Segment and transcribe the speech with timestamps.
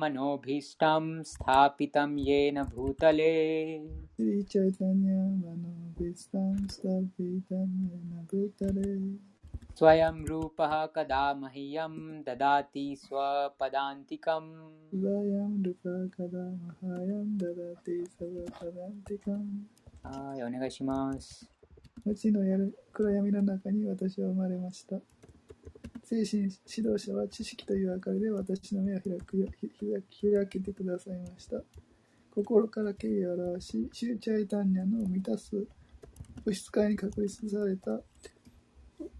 [0.00, 3.31] मनोभीष्टं स्थापितं येन भूतले
[4.17, 9.19] Sri Chaitanya Manobhistam Stapitam Yena Bhutale
[9.77, 11.93] स्वयं रूपः कदा मह्यं
[12.23, 14.49] ददाति स्वपदान्तिकम्
[14.93, 19.45] Vayam Rupa Kada Mahayam Dadati Savapadantikam
[20.03, 21.49] はい、お願いします。
[22.05, 24.95] 無知のやる暗闇の中に私は生まれました。
[26.11, 29.47] 精神指導者は知識という明かりで私の目を開く
[30.21, 31.61] 開けてくださいました。
[32.35, 35.65] 心から敬意を表し、集チャイタンニャの満たす
[36.43, 38.01] 物質界に確立された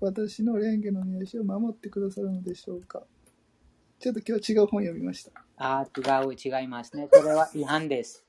[0.01, 3.03] 私の蓮華の見足を守ってくださるのでしょうか。
[3.97, 5.31] ちょっと今日違う本読みました。
[5.55, 7.07] あー、違う、違いますね。
[7.09, 8.25] それは違反です。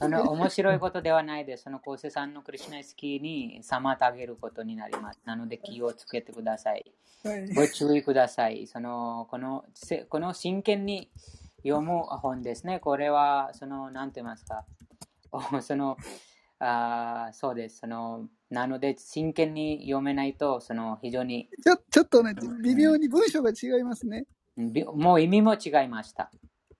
[0.00, 1.64] あの、面白いことではないです。
[1.64, 5.20] その、昴生さんのクリシュナ好きに妨げることになります。
[5.24, 6.92] なので気をつけてください。
[7.24, 7.54] はい。
[7.54, 8.66] ご注意ください。
[8.66, 11.10] その、この、せこの真剣に
[11.62, 12.80] 読む本ですね。
[12.80, 14.64] これは、その、なんて言いますか。
[15.32, 15.96] お その、
[16.58, 17.78] あーそうです。
[17.78, 24.26] その、なので、真剣に読めないと、その、非常に、ちょちょっとね、微妙に文章が違いますね。
[24.56, 26.30] びもう意味も違いました。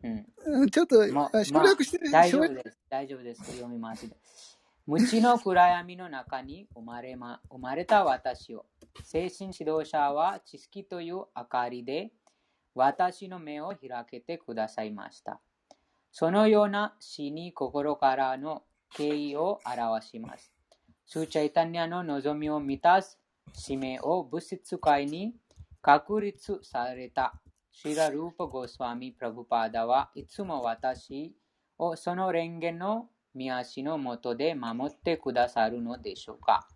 [0.04, 0.26] うん。
[0.60, 2.78] うんちょっと、もうあ省略してる、まあ大丈夫です。
[2.90, 3.44] 大丈夫です。
[3.44, 4.06] 読みます。
[4.86, 8.66] 無知の暗闇の中に生まれ,、ま、生まれた私を、
[9.02, 12.12] 精神指導者は知識という明かりで
[12.74, 15.40] 私の目を開けてくださいました。
[16.12, 20.52] そのような死に心からの敬意を表します。
[21.06, 23.18] スーチャイタニアの望みを満たす
[23.54, 25.34] 使命を物質界に
[25.80, 27.34] 確立された
[27.76, 31.34] シラ・ルーパ・ゴスワミ・プラブパーダはいつも私
[31.76, 36.68] をそのレンゲの見足のもとで守ってくださるのでしょうか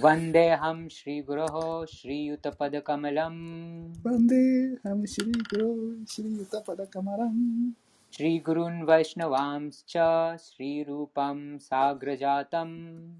[0.00, 7.72] ワンデーハム・シリ・グロホ・シリ・ユタ・パダ・カマラムワンデーハム・シリ・グロホ・シリ・ユタ・パダ・カマラム
[8.10, 13.14] シリ・グルン・ヴイシナ・ワムスチャ・シリ・ルーパン・サーグラジャータム・ン・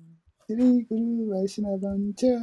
[0.50, 2.38] ヴァイシナ・ワンチャ・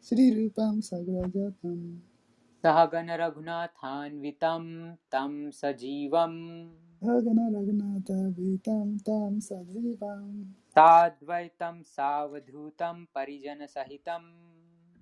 [0.00, 2.15] シリ・ルーパン・サーグラジャータム
[2.62, 6.70] सह गणरघुनाथान्वितं तं सजीवम्।
[7.04, 14.32] गणरघुनाथान्वितं तं सजीवम्। ताद्वैतं सावधूतं परिजनसहितम्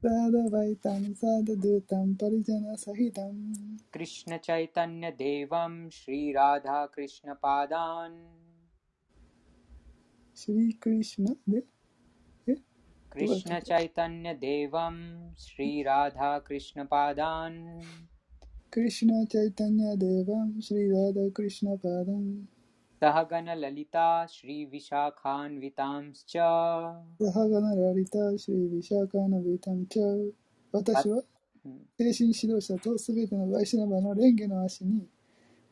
[0.05, 3.55] तदवैतं सदधूतं परिजनसहितम्
[3.95, 8.19] कृष्णचैतन्यदेवं श्रीराधाकृष्णपादान्।
[10.37, 11.27] श्रीकृष्ण
[13.14, 14.96] कृष्णचैतन्यदेवं
[15.36, 17.82] श्रीराधाकृष्णपादान्
[18.72, 22.48] クリシュナチャイタニアデバンシリラダクリシュナパダン
[23.02, 30.32] सहगणललिता श्रीविशाखान्वितांश्च サハガナラリタシリビシャカナビタンチャ
[30.72, 31.24] 私は
[31.66, 35.08] うん精神指導者とすべてのバイシナバの蓮華の足に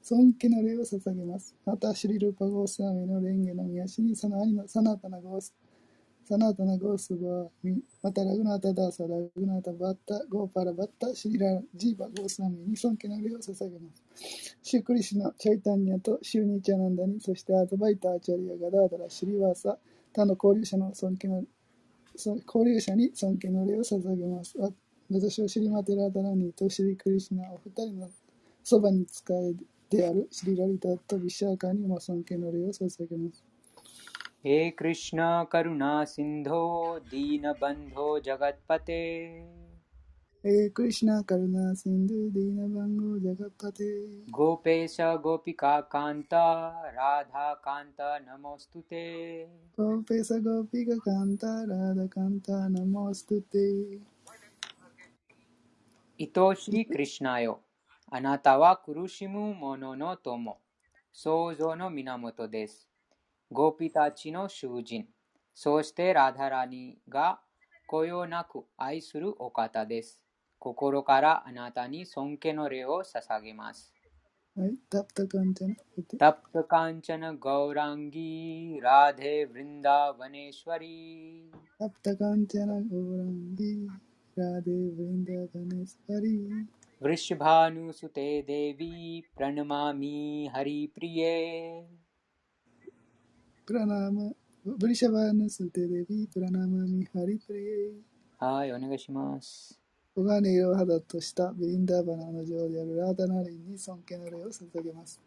[0.01, 1.53] 尊敬の礼を捧げます。
[1.65, 5.53] また、シリルパゴースワミの蓮華の御足にその兄のサナタナゴース、
[6.32, 14.56] サナタナゴースバーミ、またラグナータダーサ、ラグナータバッタ、ゴーパラバッタ、シリラジーバゴースワミに尊敬の礼を捧げます。
[14.62, 19.76] シュクリシナ、チャイタニャとシューニーチャナンダに、そしてアドバイターチャリア、ガダーダラ、シリワーサ、
[20.14, 21.44] 他の交流者の尊敬の
[22.16, 24.56] 交流者に尊敬の礼を捧げます。
[25.10, 28.10] 私はシリマテラダラニーとシリクリシナお二人の
[28.64, 29.52] そばに使え
[29.94, 33.51] であるシリラリタとビシャーカーにも尊敬の礼を捧げます。
[34.46, 35.22] हे कृष्ण
[35.52, 36.62] करुणा सिन्धो
[37.10, 39.02] दीनबन्धो जगत्पते
[40.44, 43.90] हे कृष्ण करुणा सिन्धु दीनबन्धो जगत्पते
[44.38, 49.04] गोपेश गोपिका कान्त राधा कान्त नमोऽस्तु ते
[49.80, 53.68] गोपेश गोपिका कान्त राधा कान्त नमोऽस्तु ते
[56.18, 57.60] 愛しいクリシナよ
[58.10, 60.58] あなたは苦しむ者の友
[61.12, 62.91] 創造の源です
[63.51, 65.07] ゴーピたちの囚人、
[65.53, 67.39] そしてラダラニが
[67.87, 70.21] こよなく愛するお方です。
[70.59, 73.93] 心からあなたに尊敬の礼を捧げます。
[74.55, 75.75] はい、タプタカンチャナ。
[75.97, 80.97] तप्त कांचन गौरांगी राधे वृंदावनेश्वरी
[81.79, 83.87] タプタカンチャナゴーランギ
[84.35, 86.67] ラデヴリンダバネスパリ
[87.01, 91.37] वृषभानुसुते देवी प्रणमामि हरिप्रिये
[93.65, 94.31] プラナーマ
[94.63, 97.91] ブリシャバーヌステデビプラナーマミハリプリエ
[98.37, 99.79] はい、お願いします。
[100.15, 105.21] 黄金色肌としたビリンダーバナの女王であるラーダナリンに尊敬の礼を捧げます。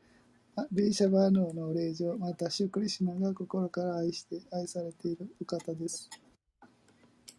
[0.56, 6.10] あビリシャバーヌーのお礼状、またシュクリシュナが心から愛して愛されているお方です。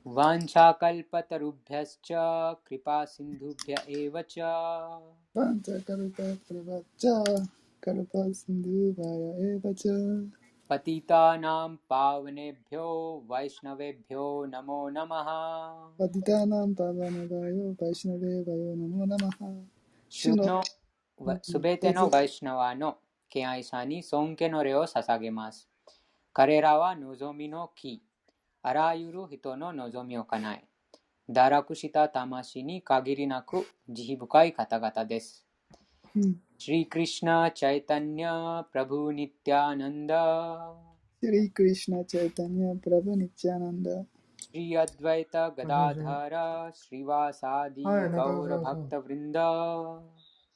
[0.03, 2.11] वाञ्छाकल्पतरुभ्यश्च
[2.65, 4.41] कृपा सिन्धुभ्य एव च
[5.33, 7.47] パンチャカルパプラバッチャ
[7.79, 10.27] カルパスンドゥバヤエバチャ
[10.69, 12.87] पतितानां पावनेभ्यो
[13.31, 15.29] वैष्णवेभ्यो नमो नमः
[15.99, 19.53] パティタナンパバナバヨバイシナベバヨナモナマハ
[20.09, 20.63] 主の
[21.19, 22.97] 主のすべてのバイシナワの
[23.29, 25.69] 敬愛者に尊敬の礼を捧げます。
[26.33, 28.01] 彼らは望みの木、
[28.63, 30.63] あらゆる人の望みを叶え、
[31.29, 35.45] 堕落した魂に限りなく慈悲深い方々です。
[36.15, 40.72] うん シリクリシナ・チャイタニャ・プラブ・ニティアナンダ、
[41.22, 43.90] シリクリシナチャイタニアプラブニッチアナンダ
[44.52, 50.00] シリアドヴァイタ・ガダダラ、シリワサディ・はいガウラ・バクタ・ブリンダ、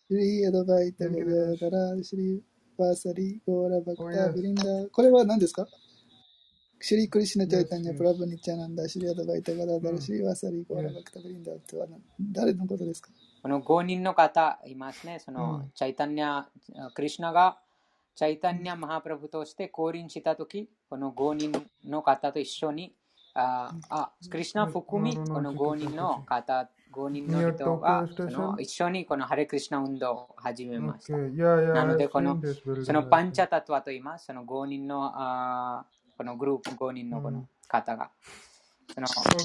[0.08, 2.42] シリアドバイタガダダラシリ
[2.78, 5.66] バーサリゴーラバクタビリンダこれは何ですか
[6.80, 7.98] シリクリシナチャイタニア Yes, yes.
[7.98, 12.00] プラブニッチアナンダシリアドバイタガダダうんラシリバーサリゴーラバクタビリンダっては何
[12.32, 13.10] 誰のことですか
[13.42, 15.18] この5人の方いますね。
[15.18, 16.44] その、うんチャイタニャ、
[16.94, 17.58] クリシュナが
[18.14, 21.52] チャイタニャ・マハプラブとして降臨したとき、この5人
[21.88, 22.94] の方と一緒に、
[23.34, 31.16] あ、あクリシュナ含み、うんこの5人の方、5人の人がその一緒にこのハレクリシュナ運動を始めました。
[31.16, 32.38] なのでこの.
[32.84, 34.26] そのパンチ.ャタトワと言います。
[34.26, 38.10] その5人のあーこのグループ5人のこの方が。
[38.94, 39.00] そ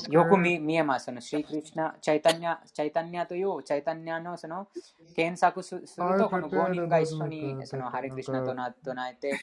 [0.09, 1.06] の.よく見見えます。
[1.06, 4.68] そのシークリシュナ、チャイタニャ、チャイタニャというチャイタニャのその
[5.15, 9.39] 検索すすると、この5人が一緒にそのハレクリシュナとな唱えて、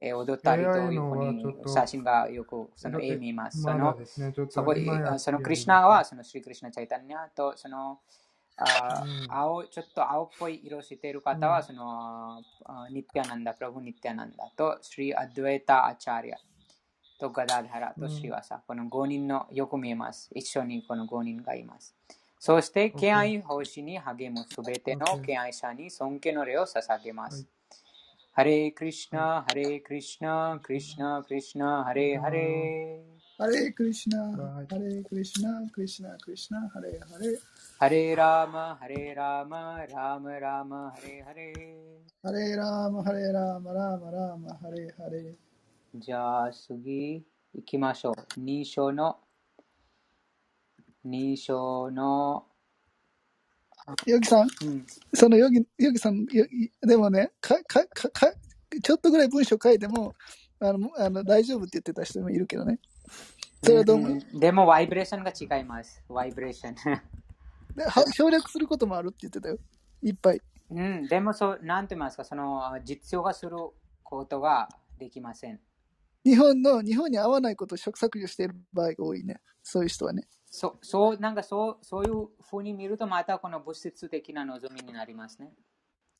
[0.00, 3.62] えー踊ったりというふうに写真がよくその絵見ます。
[3.62, 3.96] その
[4.50, 4.74] そこ
[5.18, 8.00] そのクリシュナはそのシークリシュナ、チャイタニャとその
[8.56, 16.36] あうん青ちょっと青っぽい色している方は、うんそのあニッティアナンダ、プラブニッティアナンダと、シリアドゥエタ・アチャリア
[17.22, 20.28] とガダダラとシワサ、この5人のよく見えます。
[20.34, 21.94] 一緒にこの5人がいます。
[22.40, 27.46] そして、敬愛奉仕に励むすべての.敬愛者に尊敬の礼を捧げまはいす。
[28.32, 33.00] ハレクリシュナ、ハレクリシュナ、クリシュナ、クリシュナ、ハレハレ。
[33.38, 37.38] ハレクリシナはいハレクリシナクリシナクリシナハレハレ
[37.78, 41.52] ハレラーマ、ハレラーマ、ラーマラーマ、ハレハレ。
[42.22, 45.51] ハレラーマハレラーマラーマラーマハレハレ
[45.94, 47.24] じゃあ次
[47.54, 48.40] 行きましょう。
[48.40, 49.18] 2章の、
[51.06, 52.46] 2章の、
[54.06, 56.46] ヨギさんうん、そのヨギヨギさんよ
[56.82, 58.32] でもねかかかか
[58.80, 60.14] ちょっとぐらい文章書いても
[60.60, 62.78] あのあの大丈夫って言ってた人もいるけどね
[63.64, 66.02] それはどう思う、んでも、ワイブレーションが違います。
[66.08, 66.74] ワイブレーション。
[67.76, 69.58] では省略することもあるって言ってたよ
[70.02, 73.56] いっぱいうん、でもそう、なんて言いますか、その、実用化する
[74.02, 74.68] ことが
[74.98, 75.60] できません。
[76.24, 85.50] 日本の日本に合わないことを食削除している場合が多いねそういう人はねそそう、なんかそう、そういうふうに見ると、またこの物質的な望みになりますね。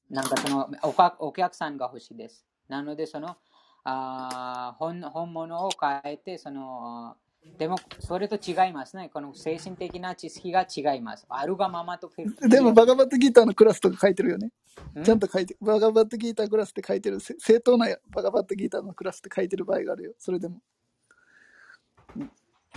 [0.08, 2.46] なんかそのおかお客さんが欲しいです。
[2.66, 3.36] なので、その
[3.84, 7.16] あ本本物を変えて、その
[7.58, 9.10] でもそれと違いますね。
[9.12, 11.26] この精神的な知識が違います。
[11.28, 14.50] あるがままとフィルでもバガバットギーターのクラスとか書いてるよね。
[14.94, 15.04] うん？
[15.04, 17.20] ちゃんと書いてバガバットギータークラスって書いてる。
[17.20, 20.12] せ正当なバガバットギーターのクラスって書いてる場合があるよ。
[20.18, 20.60] それでも。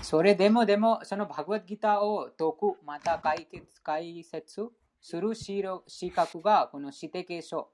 [0.01, 4.67] それでもでも、そのバグワッドギターを解く、また解決、解説
[5.01, 7.69] する資格がこの指定継承。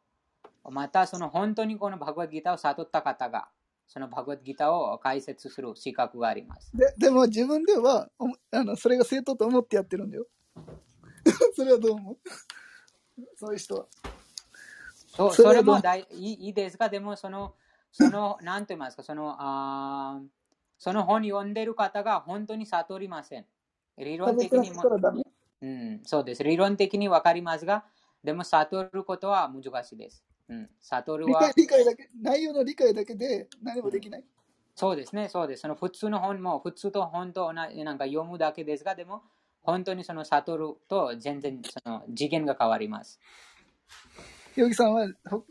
[0.69, 3.47] またその本当にこのバグワッドギターを悟った方が、
[3.91, 6.71] そのバグワッドギターを解説する資格があります。
[6.73, 10.27] ででも自分ではおあのそれが正当と思ってやってるんだよ
[11.53, 12.17] それはどう思う？
[13.35, 13.85] そういう人は
[15.07, 17.53] そうそれも大いいですが、でもその、
[17.91, 20.27] その、 なんて言いますか、その、あー
[20.77, 23.45] その本読んでる方が本当に悟りません。
[23.97, 24.81] 理論的にも
[25.61, 26.43] うん、そうです。
[26.43, 27.85] 理論的にわかりますが、
[28.23, 30.23] でも悟ることは難しいです。
[30.51, 34.23] うん、悟る理解は、理解だけ内容の理解だけで何もできない、
[34.75, 35.61] そうですね、そうです。
[35.61, 39.23] その普通の本も、普通と本と同じなんか読むだけですが、でも、
[39.63, 43.19] 本当にその悟ると全然その次元が変わります。
[44.55, 45.45] ヨギさんはほ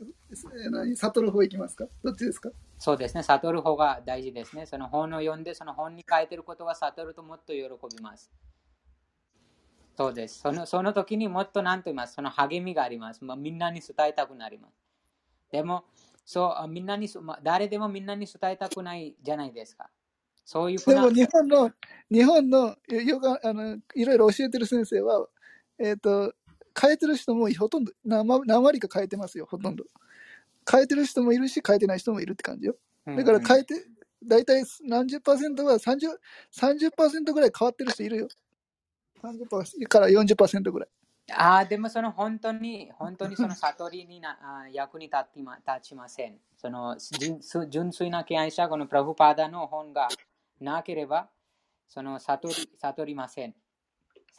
[0.67, 1.87] え何悟る方行きますか？
[2.05, 2.51] どっちですか？
[2.79, 4.67] そうですね、悟る方が大事ですね。
[4.67, 7.63] その本を読んで、その本に書いてることが悟るともっと喜
[7.97, 8.31] びます。
[9.97, 10.41] そうです。
[10.41, 13.25] そのその時にもっと何と言いますその励みがあります。
[13.25, 14.90] まあ、みんなに伝えたくなります。
[15.51, 15.85] でも、
[16.25, 19.91] そうあみんなに、まあ、誰でもみんなに伝えたくないじゃないですか。
[20.45, 21.71] そういうふうなでも、日本の
[22.11, 25.27] 日本のよよくあのいろいろ教えてる先生は
[25.79, 26.35] えっ、と
[26.81, 29.85] 変えてる人もほとんど何割か変えてますよほとんど
[30.71, 32.77] 変えてる人もいるし変えてない人もいるって感じよ
[33.07, 33.75] だから変えて、
[34.25, 36.11] 大体何十パーセントが30、
[36.53, 38.29] 30%ぐらい変わってる人いるよ。
[39.23, 40.89] 30%から40%ぐらい。
[41.31, 46.39] ああ、でもその本当に、 本当にその悟りになあ役に立ってま立ちません。
[46.57, 50.09] その純純粋な敬愛者、このプラフパーダの本が
[50.61, 51.29] なければ、
[51.89, 53.55] その悟り悟りません。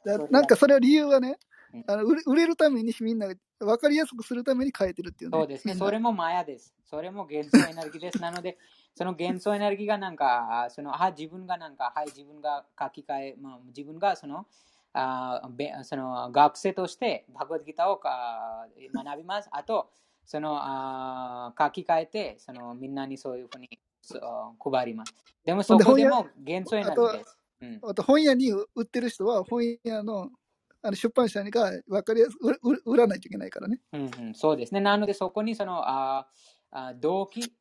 [0.05, 1.38] だなんかそれは理由はね
[1.74, 5.38] うん、あの売れ売れるためにみんなが分かりやすくするために変えてるっていうね。
[5.38, 5.75] そうですね。
[5.75, 6.74] それもマヤです。
[6.86, 8.19] それも幻想エネルギーです。
[8.21, 8.57] なので、
[8.95, 14.45] その幻想エネルギーがなんか、あそのあ自分がなんか、はい、自分が書き換え、まあ、自分がその、
[14.93, 19.50] あべその学生としてバグワッドギターをか学びます。
[19.51, 19.89] あと、
[20.25, 23.69] そのあ書き換えてそのみんなにそういうふうに
[24.60, 25.15] 配ります。
[25.45, 27.38] でもそこでも幻想エネルギーです。
[27.62, 30.29] うん、あと本屋に売ってる人は本屋の
[30.83, 33.79] あの出版社が分かりやすく売売らないといけないからね。
[33.93, 34.81] うんうん、そうですね。
[34.81, 36.27] なのでそこにそのあ
[36.71, 37.53] あ動機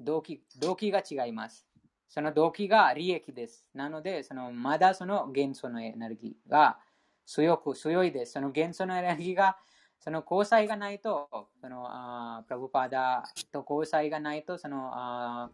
[0.00, 1.66] 動機、動機が違います。
[2.10, 3.64] その動機が利益です。
[3.72, 6.78] なので、そのまだその元素のエネルギーが
[7.24, 8.32] 強く強いです。
[8.32, 9.56] その元素のエネルギーが、
[10.00, 11.28] その交際がないと、
[11.60, 15.50] そのあプラブパーダと交際がないと、そのあ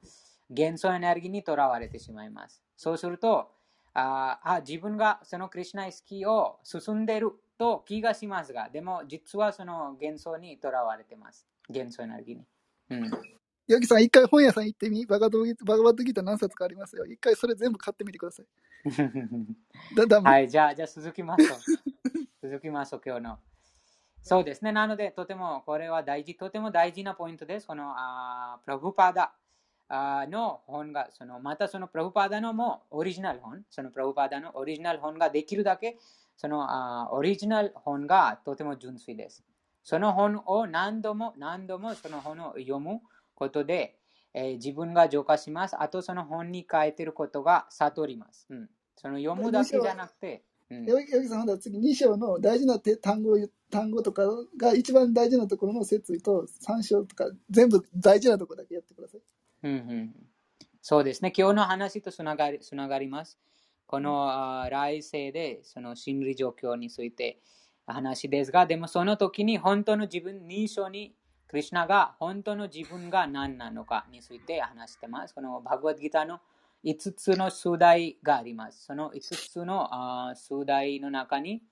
[0.48, 2.62] 元素エネルギーにとらわれてしまいます。
[2.74, 3.50] そうすると、
[3.92, 11.46] ああ自分がそのクリュナイスキーを進んでいると気がしますが、でも実はその元素にとらわれてます。
[11.68, 12.46] 元素エネルギーに。
[12.88, 17.04] うんヨギさん、一回本屋さん行ってみ、バガドギバガバッドギター何冊かありますよ。
[17.04, 18.46] 一回それ全部買ってみてください。
[19.96, 21.58] だだめ、はい、じゃあ、じゃあ続きましょう。
[22.48, 23.38] 続きましょう、今日の。
[24.22, 24.72] そうですね。
[24.72, 27.66] なので、とても、これは大事、とても大事なポイントです。
[27.66, 29.34] この、あプラブパダ
[29.88, 35.98] あの本が、そのまたそのプラブパダのもオリジナル本、そのプラブパダのオリジナル本ができるだけ、
[36.36, 39.44] そのあオリジナル本がとても純粋です。
[39.84, 43.00] その本を何度も何度もその本を読む
[43.36, 43.96] ことで、
[44.34, 45.80] えー自分が浄化します。
[45.80, 48.46] あとその本に書いてることが悟ります。
[48.50, 53.36] うん、その読むだけじゃなくて、うんさん、ほんだら次、2章の大事な単語
[53.70, 54.24] 単語とか
[54.56, 59.20] が一番大事なところの説意と3章とか全部大事なところだけやってください。
[59.62, 60.14] うんうん、
[60.82, 61.32] そうですね。
[61.36, 63.38] 今日の話とつながりつながります。
[63.86, 67.40] このあー来世でその心理状況について
[67.86, 71.14] 話ですが、でもその時に本当の自分、2章に
[71.48, 75.34] クリュナが本当の自分が何なのかについて話してます。
[75.34, 76.40] このバグワッドギターの
[76.84, 78.84] 5つの数題があります。
[78.84, 79.88] その5つの
[80.34, 81.62] 数題の中に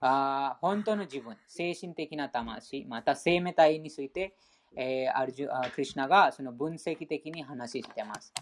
[0.00, 4.34] あ本当の自分、精神的な魂、また生命体について、
[4.76, 8.32] えーアルジュクリュナがその分析的に話しています。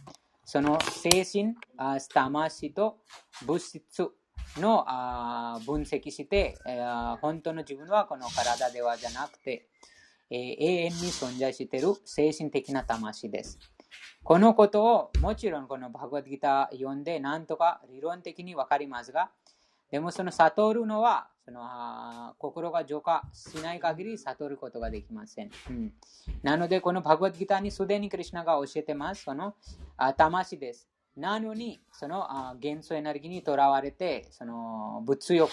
[0.45, 2.99] その精神、あ魂と
[3.45, 4.09] 物質
[4.57, 9.67] のあ分析して、えー本当の自分はこの体ではじゃなくて、
[10.31, 13.59] えー永遠に存在している精神的な魂です。
[14.23, 19.31] このことをもちろんこのバグワッドギター読んでなんとか理論的にわかりますが、
[19.91, 25.51] でもその悟るのはその心が浄化しない限り悟ることができません。
[25.71, 25.93] うん
[26.43, 29.25] なのでこのバグワッドギターにすでにクリュナが教えてます。
[29.25, 29.55] その
[29.97, 30.89] あ魂です。
[31.17, 32.29] なのに、その
[32.61, 35.51] 元素エネルギーにとらわれて、その物欲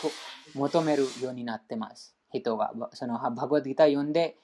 [0.53, 2.15] 求めるようになってます。
[2.31, 4.37] 人が、そのバグワッドギター読んで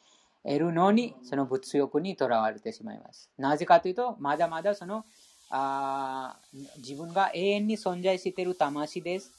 [0.46, 3.30] いるのに、その物欲にとらわれてしまいます。
[3.38, 5.06] なぜかというと、まだまだその
[5.50, 6.38] あ
[6.78, 9.34] 自分が永遠に存在している魂です。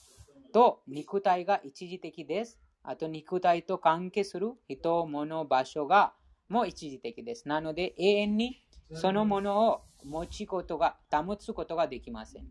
[0.53, 2.59] と、肉体が一時的です。
[2.83, 6.13] あと、肉体と関係する人、物、場所が
[6.49, 7.49] もう一時的です。
[7.49, 8.61] なので、永遠に
[8.93, 12.47] そのものを持ちことが、保つことができません。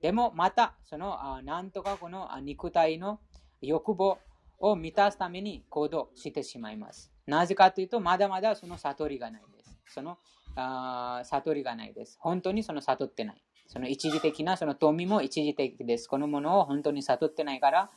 [0.00, 3.20] でも、また、その、なんとかこの肉体の
[3.60, 4.18] 欲望
[4.58, 7.12] を満たすために行動してしまいます。
[7.26, 9.78] なぜかというと、まだまだその悟りがないです。
[9.88, 10.18] その
[10.54, 12.18] あ悟りがないです。
[12.20, 13.42] 本当にその悟ってない。
[13.68, 16.08] その一時的なその富も一時的です。
[16.08, 17.90] このものを本当に悟ってないから、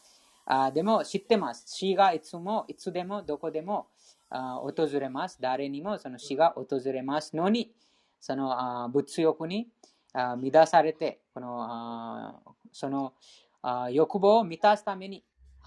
[0.45, 1.65] あでも知ってます。
[1.67, 3.87] 死がいつも、いつでも、どこでも
[4.29, 5.37] あ訪れます。
[5.39, 7.71] 誰にもその死が訪れますのに、
[8.19, 9.69] そのあ物欲に
[10.13, 12.39] あ乱されて、このあ
[12.71, 13.13] その
[13.61, 15.23] あ欲望を満たすために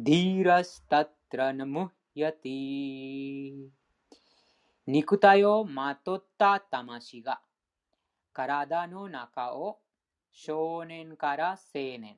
[0.00, 3.66] धीर् धीरस्तत्र न मुह्यति
[4.86, 7.40] 肉体をまとった魂が
[8.32, 9.80] 体の中を
[10.30, 12.14] 少年から青年、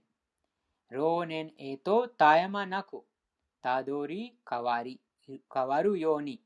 [0.90, 3.00] 老年へと絶え間なく
[3.62, 6.42] たどり変わり変わるように、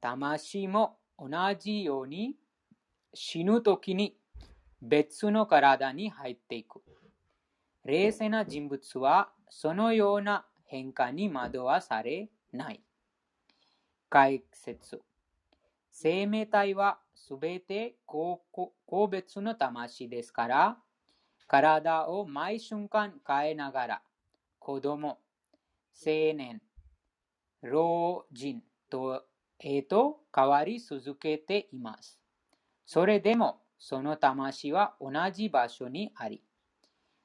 [0.00, 1.28] 魂も同
[1.60, 2.34] じように
[3.12, 4.16] 死ぬ時に
[4.80, 6.80] 別の体に入っていく。
[7.84, 12.82] 冷静な人物はそのような変化に惑わされない。
[14.08, 15.00] 解説
[15.90, 18.40] 生命体はすべて個
[19.10, 20.78] 別の魂ですから、
[21.46, 24.02] 体を毎瞬間変えながら、
[24.58, 25.18] 子供、
[26.04, 26.62] 青年、
[27.60, 29.22] 老人と
[29.58, 32.18] へと変わり続けています。
[32.86, 36.42] それでも、その魂は同じ場所にあり、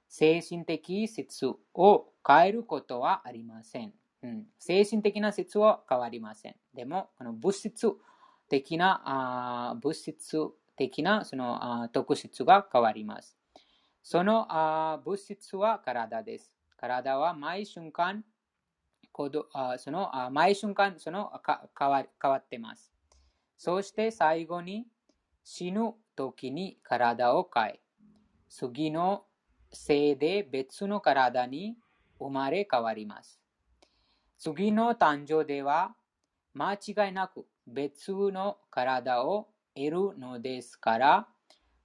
[0.10, 3.93] 精神的質を変えることはありません。
[4.24, 6.55] うん、精神的な質は変わりません。
[6.74, 7.93] でも、この物質
[8.50, 10.38] 的な、あ物質
[10.75, 13.38] 的なそのあ特質が変わります。
[14.03, 16.53] そのあ物質は体です。
[16.77, 18.24] 体は毎瞬間、
[19.53, 22.91] あそのあ毎瞬間そのか変わ変わってます。
[23.57, 24.86] そして最後に
[25.43, 27.79] 死ぬ時に体を変え、
[28.50, 29.25] 次の
[29.72, 31.77] せいで別の体に
[32.20, 33.40] 生まれ変わります。
[34.38, 35.96] 次の誕生では
[36.54, 41.28] 間違いなく別の体を得るのですから、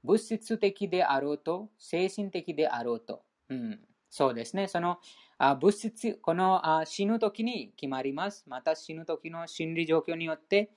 [0.03, 3.23] 物質的であろうと、精神的であろうと。
[3.49, 4.69] うん、そうですね。
[4.69, 4.99] その
[5.39, 8.45] あ物質、このあ死ぬ時に決まります。
[8.47, 10.73] また死ぬ時の心理状況によって、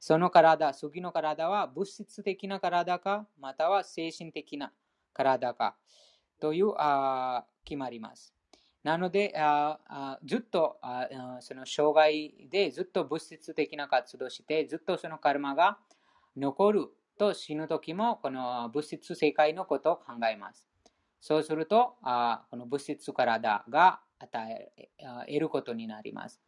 [0.00, 4.72] その体、次の体は物質的な体か、または精神的な
[5.12, 5.76] 体か
[6.40, 8.37] というあ決まります。
[8.84, 11.08] なので、ああずっとあ
[11.40, 15.78] その障害でずっと物質的な活動をして、ずっとそのカルマが
[16.36, 20.68] 残ると死ぬ時もこの物質世界のことを考えます。
[21.20, 24.88] そうすると、あこの物質体が与え
[25.26, 26.40] 得ることになります。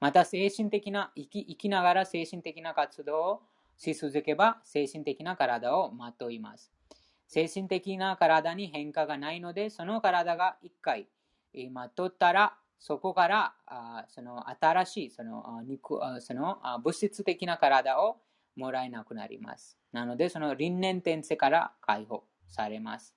[0.00, 3.42] また精神的な生き生きながら精神的な活動を
[3.76, 6.72] し続けば精神的な体をまといます。
[7.26, 11.08] 精神的な体に変化がないので、その体が一回
[11.70, 18.20] まとったら、そこからあその新しいその肉その物質的な体を
[18.54, 19.76] もらえなくなります。
[19.92, 23.14] なので、その輪廻転生から解放されます。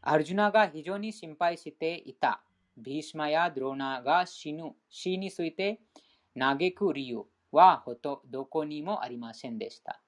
[0.00, 2.42] アルジュナが非常に心配していた。
[2.76, 5.80] ビーシマやドローナが死ぬ死について
[6.38, 10.00] 嘆く理由はほとどこにもありませんでした。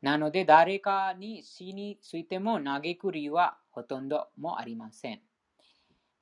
[0.00, 5.20] なので、誰かに死についても嘆く理由はほとんどもありません。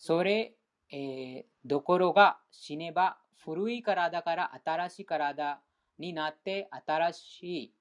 [0.01, 0.55] それ、
[0.91, 5.61] えー、どころが死ねば古い体から新しい体
[5.99, 7.75] になって新しい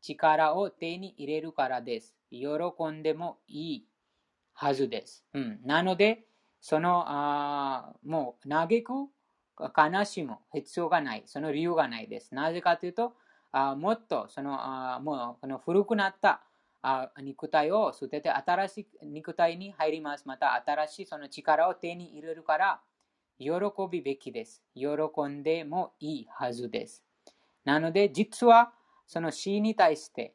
[0.00, 2.16] 力を手に入れるからです。
[2.30, 2.46] 喜
[2.90, 3.86] んでもいい
[4.54, 5.22] はずです。
[5.34, 6.24] うん、なので、
[6.62, 8.92] そのあもう嘆く
[9.58, 11.24] 悲しむ必要がない。
[11.26, 12.34] その理由がないです。
[12.34, 13.12] なぜかというと、
[13.52, 14.56] あもっとその
[14.94, 16.42] あもうこの古くなった
[16.88, 20.22] あ肉体を捨てて新しい肉体に入ります。
[20.24, 22.80] また新しいその力を手に入れるから
[23.40, 23.50] 喜
[23.90, 24.62] びべきです。
[24.76, 24.86] 喜
[25.28, 27.02] んでもいいはずです。
[27.64, 28.72] なので実は
[29.08, 30.34] その死に対して、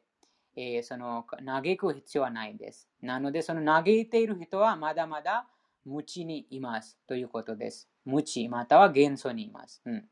[0.54, 2.86] えー、その嘆く必要はないです。
[3.00, 5.46] なのでその嘆いている人はまだまだ
[5.86, 7.88] 無知にいますということです。
[8.04, 9.80] 無知または元素にいます。
[9.86, 10.04] うん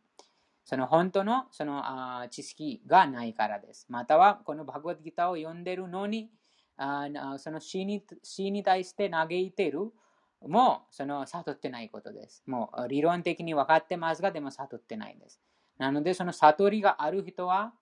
[0.71, 3.87] その本当のそのあ知識がないからです。
[3.89, 6.31] またはこのバグワッドギターを読んでるのに、
[6.77, 9.91] あその死に死に対して嘆いてる
[10.47, 12.45] もその悟ってないことです。
[12.47, 15.41] もう理論的に分かってますが、でも悟ってないです。
[15.77, 17.73] なので、その悟りがある人は、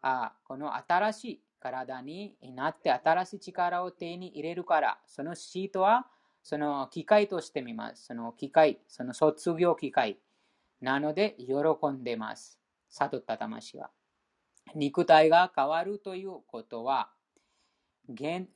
[0.00, 6.06] あこの新しい体になって新しい力を手に入れるから、その死とは
[6.44, 8.04] その機会としてみます。
[8.04, 10.20] その機会、その卒業機会。
[10.82, 11.54] なので、喜
[11.90, 12.58] んでます。
[12.88, 13.90] 悟った魂は。
[14.74, 17.10] 肉体が変わるということは、
[18.08, 18.48] 現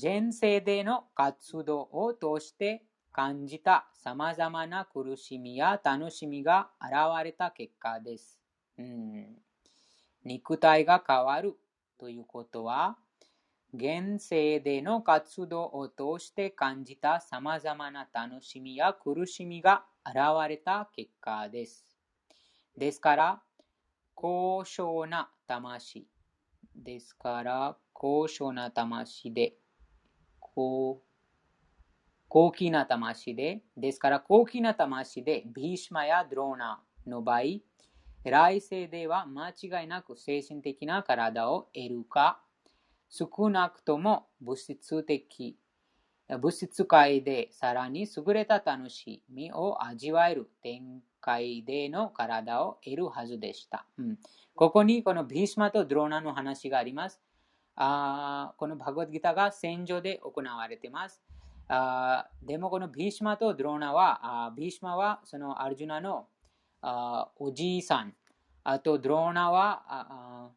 [0.00, 8.40] 前世での活動を通して感じた様々な苦しみや楽しみが現れた結果です。
[8.78, 9.36] うん、
[10.24, 11.56] 肉体が変わる
[11.98, 12.96] ということは、
[13.74, 20.16] 現世での活動を通して感じた様々な楽しみや苦しみが現
[20.48, 21.86] れた結果です。
[22.76, 23.42] ですから、
[24.14, 26.06] 高尚な魂。
[26.76, 29.54] ですから、高尚な魂で、
[30.38, 31.02] 高
[32.28, 37.40] 高貴な魂で、ですから高貴な魂で、ビーシマやドローナの場合、
[38.24, 42.40] 来世では間違いなく精神的な体を得るか
[43.12, 45.58] 少なくとも物質的
[46.28, 53.84] 物質界でさらに優れた楽しみを味わえる展開での体を得るはずでした。
[53.98, 54.18] うん、
[54.54, 57.20] ここにこのビーシマとドローナの話があります。
[57.76, 61.20] あこのバグワッギターが戦場で行われています。
[61.68, 66.26] あでもこのビーシマとドローナは、あビーシマはそのアルジュナの
[66.80, 68.14] あおじいさん、
[68.64, 70.50] あとドローナはあ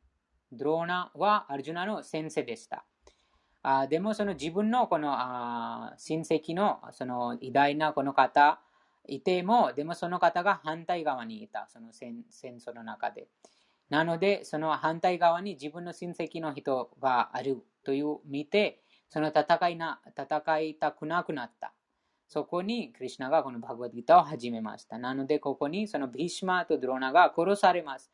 [0.55, 2.85] ドローナはアルジュナの先生でした。
[3.63, 8.59] あでもその自分のこのあ親戚のその偉大なこの方
[9.07, 12.23] いても、でもその方が反対側にいた、その戦
[12.57, 13.27] 争の中で。
[13.89, 21.73] なので、その反対側に自分の親戚の人があるという見て、その戦いな戦いたくなくなった。
[22.27, 24.97] そこにクリュナがこのバグワッドギターを始めました。
[24.97, 28.11] なので、ここにそのビシマとドローナが殺されます。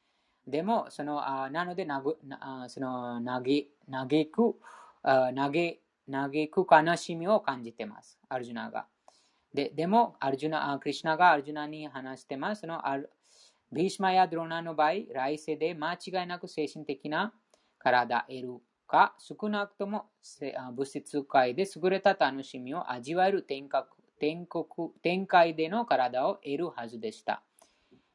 [0.48, 4.56] でも、そのあなのでなぐなその嘆嘆く
[5.04, 5.78] 嘆
[6.10, 8.20] 嘆く悲しみを感じてます。
[8.28, 8.88] アルジュナが。
[9.54, 12.62] ででも、アルジュナ、クリュナがアルジュナに話してます。
[12.62, 13.12] そのアル
[13.72, 17.34] ビーシマやドロナの場合、来世で間違いなく精神的な
[17.80, 20.10] 体得るか、少なくとも
[20.76, 23.70] 物質界で優れた楽しみを味わえる天
[24.20, 24.66] 天国
[25.02, 27.44] 天界での体を得るはずでした。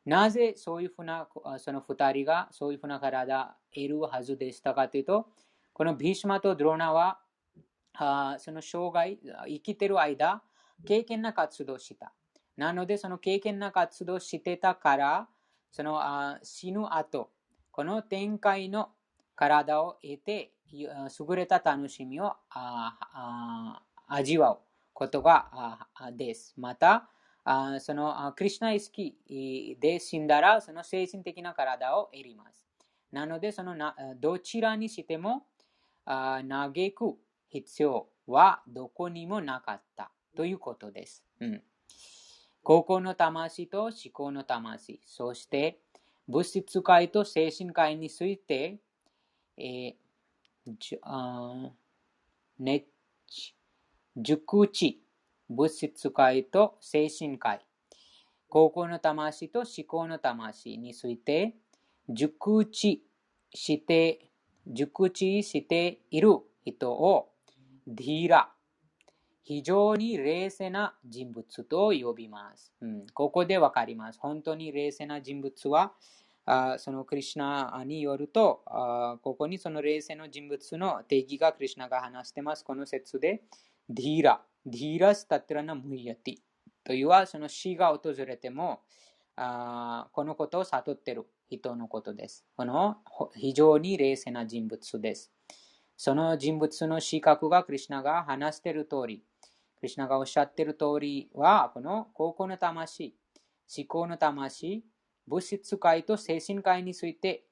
[0.07, 5.27] なぜそういうふうな、その二人がそういうふうな体を得るはずでしたかというと、
[5.73, 7.19] このビーシマとドローナは、
[7.95, 10.43] あその生涯、生きてる間、
[10.87, 12.13] 経験な活動した。
[12.57, 15.29] なので、その経験な活動してたから、
[15.73, 17.31] そのあ死ぬ後、
[17.73, 18.91] この展開の
[19.35, 24.59] 体を得て、優れた楽しみをあ味わう
[24.93, 26.55] ことがです。
[26.57, 27.09] また、
[27.49, 32.67] あそのクリュナ意識で死んだら、その精神的な体を得ります。
[33.13, 35.47] なので、そのなどちらにしても
[36.05, 37.17] あ嘆く
[37.49, 40.11] 必要はどこにもなかった。
[40.35, 41.25] ということです。
[41.41, 41.63] うん。
[42.65, 45.79] 高校の魂と思考の魂、そして
[46.27, 48.81] 物質界と精神界について、
[49.57, 51.71] えー、あ
[52.59, 52.87] ね、
[54.17, 55.01] 熟知、
[55.49, 57.65] 物質界と精神界、
[58.49, 61.55] 高校の魂と思考の魂について、
[62.09, 63.05] 熟知
[63.53, 64.31] して、
[64.67, 67.31] 熟知している人を、
[67.87, 68.53] ディーラ、
[69.43, 72.73] 非常に冷静な人物と呼びます。
[72.81, 74.19] うん、ここでわかります。
[74.19, 75.93] 本当に冷静な人物は、
[76.47, 82.65] あそのクリュナによるとあ、ここにその冷静な人物の定義がクリュナが話してます。
[82.65, 83.43] この説で、
[83.89, 86.37] ディーラ、ディーラスタトラナムイヤティ
[86.85, 88.81] というは、その死が訪れても、
[89.37, 92.45] あこのことを悟っている人のことです。
[92.57, 92.97] この
[93.37, 95.31] 非常に冷静な人物です。
[95.97, 99.23] その人物の資格がクリュナが話している通り、
[99.79, 103.15] クリュナがおっしゃっている通りは、この高校の魂、
[103.77, 104.85] 思考の魂、
[105.29, 107.45] 物質界と精神界について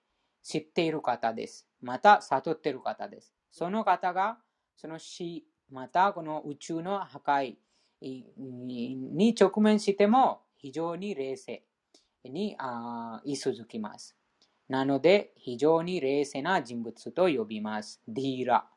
[0.43, 1.67] 知っている方です。
[1.81, 3.33] また、悟っている方です。
[3.53, 4.39] その方が、
[4.77, 7.57] その死、またこの宇宙の破壊
[8.01, 11.65] に直面しても非常に冷静
[12.25, 12.57] に
[13.25, 14.17] 居続きます。
[14.69, 18.01] なので、非常に冷静な人物と呼びます。
[18.07, 18.69] ディーラ。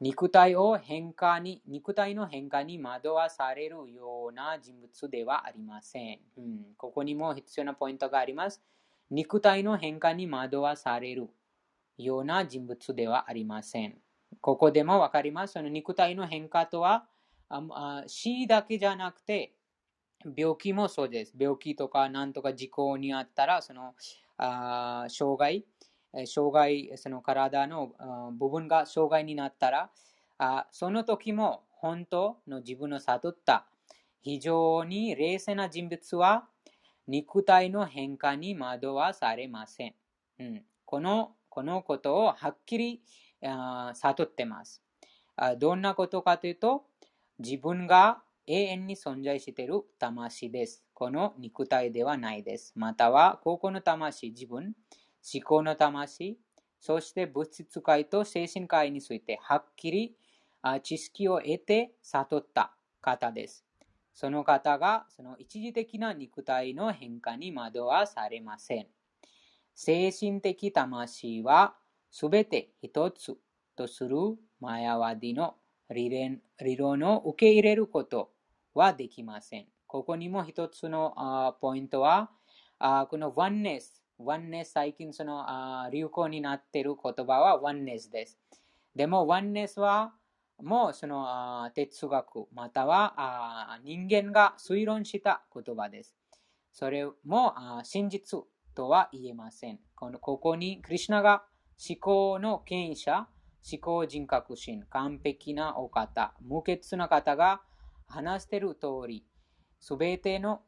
[0.00, 6.18] 肉体を変化に、肉体の変化に惑わされるような人物ではありません。
[6.36, 8.60] うん、ここにも必要なポイントがあります。
[9.10, 11.28] 肉体の変化に惑わされる
[11.96, 13.96] ような人物ではありません。
[14.40, 15.54] ここでもわかります。
[15.54, 17.06] その肉体の変化とは、
[18.06, 19.52] 死だけじゃなくて、
[20.36, 21.34] 病気もそうです。
[21.38, 23.94] 病気とか何とか事故にあったら、その
[24.38, 25.64] あ障害、
[26.26, 27.92] 障害、その体の
[28.38, 29.90] 部分が障害になったら、
[30.38, 33.66] あその時も本当の自分の悟った
[34.20, 36.48] 非常に冷静な人物は
[37.06, 39.94] 肉体の変化に惑わされません。
[40.38, 43.00] うん、このこのことをはっきり
[43.42, 44.82] 悟ってます。
[45.58, 46.86] どんなことかというと、
[47.38, 50.82] 自分が永遠に存在している魂です。
[50.94, 52.72] この肉体ではないです。
[52.76, 54.74] または、ここの魂、自分、
[55.34, 56.38] 思考の魂、
[56.80, 60.16] そして物質界と精神界についてはっきり
[60.82, 63.64] 知識を得て悟った方です。
[64.14, 68.86] その方がその一時的な肉体の変化に惑わされません。
[69.74, 71.76] 精神的魂は
[72.10, 73.36] すべて一つ
[73.76, 74.16] とする
[74.60, 75.56] マヤワディの
[75.90, 78.30] 理論を受け入れること
[78.74, 79.66] はできません。
[79.86, 82.30] ここにも一つのポイントは、
[82.78, 85.44] このワンネス、ワンネス、最近その
[85.92, 88.38] 流行になっている言葉はワンネスです。
[88.94, 90.14] でも、ワンネスは
[90.62, 96.16] もうその哲学または人間が推論した言葉です。
[96.72, 98.40] それも真実
[98.74, 99.78] とは言えません。
[99.94, 101.44] このここにクリュナが
[101.78, 103.28] 思考の権威者、
[103.70, 107.60] 思考人格心、完璧なお方、無欠な方が
[108.06, 109.24] 話している通り、
[109.78, 110.62] すべての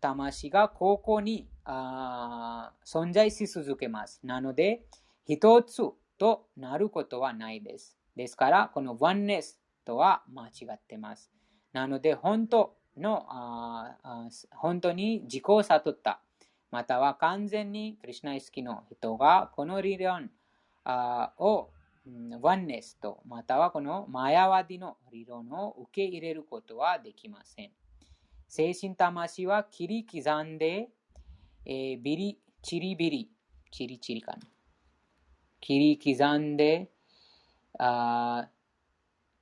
[0.00, 4.20] 魂がここに存在し続けます。
[4.22, 4.84] なので、
[5.26, 5.82] 一つ
[6.18, 7.98] となることはないです。
[8.14, 11.30] ですから、このワンネスとは間違ってます。
[11.72, 13.26] なので、本当の、
[14.54, 16.20] 本当に自己を悟った、
[16.70, 20.30] または完全にクリュナイスキの人がこの理論
[20.84, 21.70] を
[22.40, 27.70] ワンネスと、またはこのマヤワディの理論を受け入れることはできません。
[28.48, 30.88] 精神魂は切り刻んで、
[31.64, 33.30] えー、ビリ、チリビリ、
[33.70, 34.38] チリチリかな。
[35.60, 36.90] 切り刻んで、
[37.78, 38.48] あ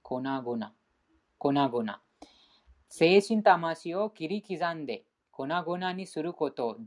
[0.02, 0.72] 粉々、
[1.38, 2.00] 粉々。
[2.88, 6.78] 精神魂を切り刻んで粉々にすること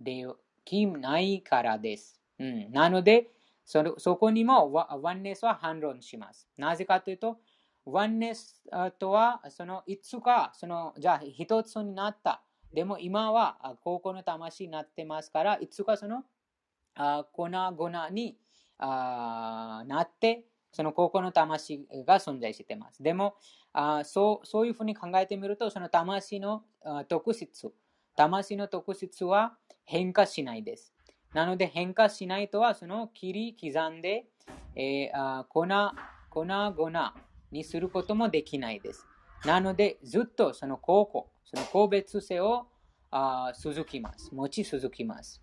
[0.00, 0.26] で
[0.64, 2.20] きないからです。
[2.38, 3.30] うん、なので
[3.66, 6.48] そ、そこにもワンネスは反論します。
[6.56, 7.38] なぜかというと、
[7.84, 8.64] ワンネス
[8.98, 12.42] とは、そのいつか、そのじゃあ一つになった。
[12.72, 16.24] でも今は高校の魂になってますから、いつかその
[17.32, 18.38] 粉々に
[18.78, 23.02] なって、その高校の魂が存在しています。
[23.02, 23.36] でも
[23.72, 26.64] あそうそういうふうに考えてみると、その魂の
[27.08, 27.72] 特質、
[28.16, 30.95] 魂の特質は変化しないです。
[31.36, 34.24] なので変化しないとは、その切り刻んで、
[34.74, 35.66] えー、あ粉、
[36.30, 37.14] 粉々
[37.52, 39.04] にすることもできないです。
[39.44, 42.68] なので、ずっとその高校、その個別性を
[43.10, 44.34] あ続きます。
[44.34, 45.42] 持ち続きます。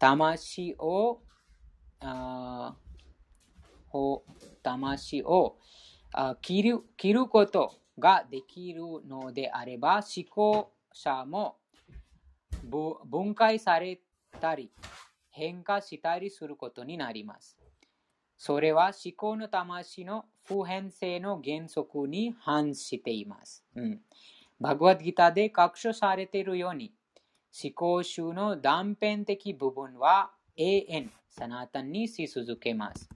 [0.00, 1.20] 魂を
[2.00, 2.74] あ
[4.64, 5.58] 魂を
[6.42, 11.58] 切る切ることができるのであれば、思考者も
[13.04, 14.00] 分解され
[14.40, 14.72] たり、
[15.34, 17.58] 変化したりすることになります。
[18.38, 23.64] それは思考の魂の普遍性の原則に反しています。
[23.74, 24.00] うん、
[24.60, 26.92] バグワッドギターで確証されているように、
[27.62, 33.08] 思考集の断片的部分は永遠、サナタンにし続けます。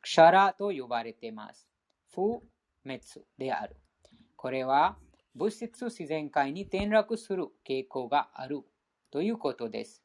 [0.00, 1.68] クシャラと呼ばれています。
[2.12, 2.40] 不
[2.84, 3.00] 滅
[3.38, 3.76] である。
[4.34, 4.96] これは
[5.36, 8.62] 物質自然界に転落する傾向がある
[9.12, 10.02] ということです。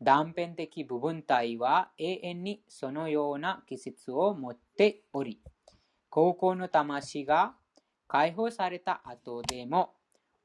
[0.00, 5.40] 断片的部分体は永遠にそのような気質を持っており、
[6.10, 7.54] 高校の魂が
[8.06, 9.94] 解放された後でも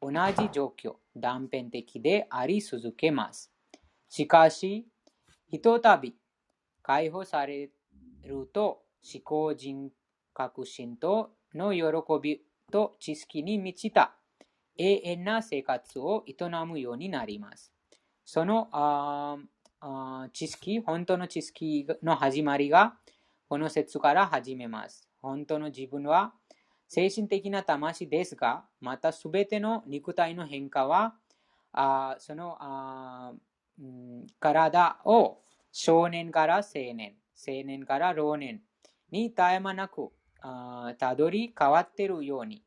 [0.02, 3.52] 同じ状況、断片的であり続けます。
[4.10, 4.88] しかし、
[5.50, 6.16] ひとたび
[6.82, 7.70] 解放され
[8.24, 9.92] ると思考人
[10.34, 11.84] 格心との喜
[12.22, 14.16] びと知識に満ちた
[14.78, 16.36] 永遠な生活を営
[16.66, 17.72] むようになります。
[18.26, 19.38] そのあ
[19.80, 22.96] あ知識、本当の知識の始まりが
[23.50, 25.08] この説から始めます。
[25.22, 26.34] 本当の自分は
[26.88, 31.16] 精神的な魂ですが、またすべての肉体の変化は、
[31.74, 33.34] あそのあ、
[33.80, 35.40] うん、体を
[35.72, 38.62] 少年から青年、青年から老年
[39.10, 40.12] に絶え間なく
[40.98, 42.64] たどり変わっているように、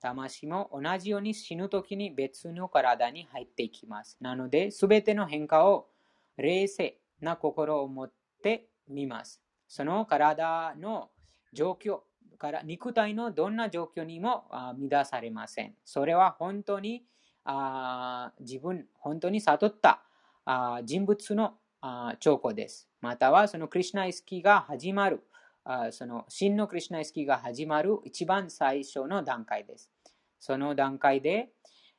[0.00, 4.16] 魂も同じように死ぬ時に別の体に入っていきます。
[4.20, 5.88] なので、すべての変化を
[6.36, 9.42] 冷静な心を持ってみます。
[9.66, 11.10] その体の
[11.52, 12.00] 状況
[12.38, 14.44] から肉体のどんな状況にも
[14.90, 15.74] 乱されません。
[15.84, 17.04] それは本当に
[17.44, 20.02] あ自分、本当に悟った
[20.44, 22.88] あ人物のあ兆候です。
[23.00, 25.22] またはそのクリュナイスキーが始まる
[25.70, 29.90] あその真のクリュナイスキーが始まる一番最初の段階です。
[30.40, 31.50] その段階で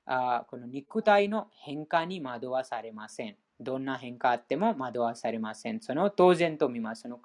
[0.07, 3.35] あこの肉体の変化に惑わされません。
[3.59, 5.81] どんな変化あっても惑わされません。
[5.81, 7.03] その当然と見ます。
[7.03, 7.19] その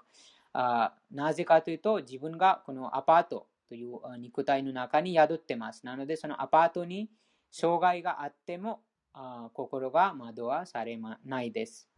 [0.53, 5.87] あなぜかというと自分がこのアパートという肉体の中に宿ってます。
[5.87, 7.09] なのでそのアパートに
[7.51, 8.83] 障害があっても
[9.15, 11.89] あ心が惑わされないです。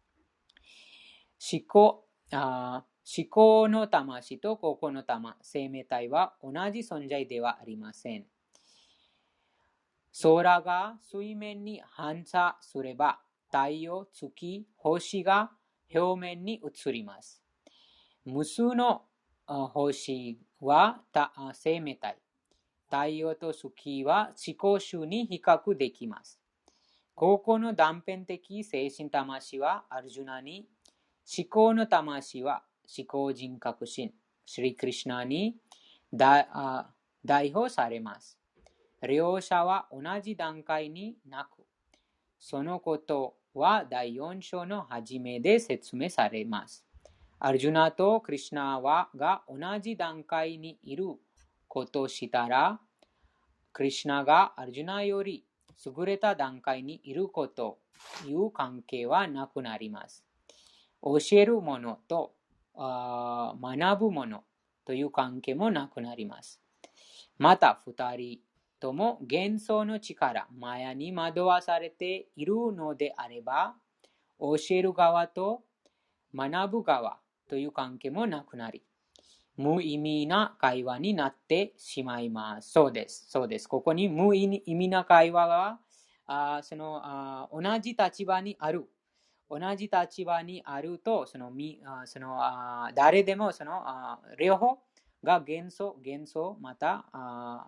[1.51, 8.25] 思考あ思考の魂と高校の玉、生命体は同じ存在ではありません。
[10.21, 15.51] 空が水面に反射すれば、太陽、月、星が
[15.93, 17.41] 表面に映ります。
[18.25, 19.03] 無数の
[19.45, 20.99] 星は
[21.53, 22.17] 生命体。
[22.89, 26.41] 太陽と月は思考集に比較できます。
[27.15, 30.67] 高校の断片的精神魂はアルジュナに、
[31.37, 34.13] 思考の魂は思考人格心、
[34.45, 35.57] シリクリシナに
[36.11, 36.47] 代
[37.53, 38.39] 表されます。
[39.07, 41.65] 両者は同じ段階になく、
[42.39, 46.85] そのことは第4章の初めで説明されます。
[47.39, 51.05] アルジュナとクリシナはが同じ段階にいる
[51.67, 52.79] ことをしたら、
[53.73, 55.45] クリシナがアルジュナより
[55.85, 57.79] 優れた段階にいること
[58.25, 60.23] いう関係はなくなります。
[61.03, 62.33] 教えるものと
[62.77, 64.43] あ学ぶもの
[64.85, 66.61] という関係もなくなります。
[67.37, 68.39] また、二人
[68.79, 73.75] とも幻想の力、マヤに惑わされているのであれば、
[74.39, 75.63] 教える側と
[76.33, 78.83] 学ぶ側という関係もなくなり、
[79.55, 82.71] 無意味な会話になってしまいます。
[82.71, 83.25] そうです。
[83.29, 83.67] そうです。
[83.67, 85.79] ここに無意味な会話は、
[86.27, 88.87] あそのあ同じ立場にある。
[89.49, 91.51] 同じ立場にあると、その
[92.05, 92.37] その
[92.95, 93.81] 誰でもその
[94.37, 94.79] 両方
[95.23, 97.05] が幻想、幻想、また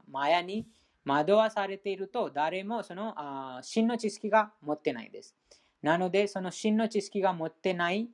[0.07, 0.67] マヤに
[1.05, 3.15] 惑わされていると、誰もその
[3.61, 5.35] 真の知識が持ってないです。
[5.81, 8.09] なので、その真の知識が持ってない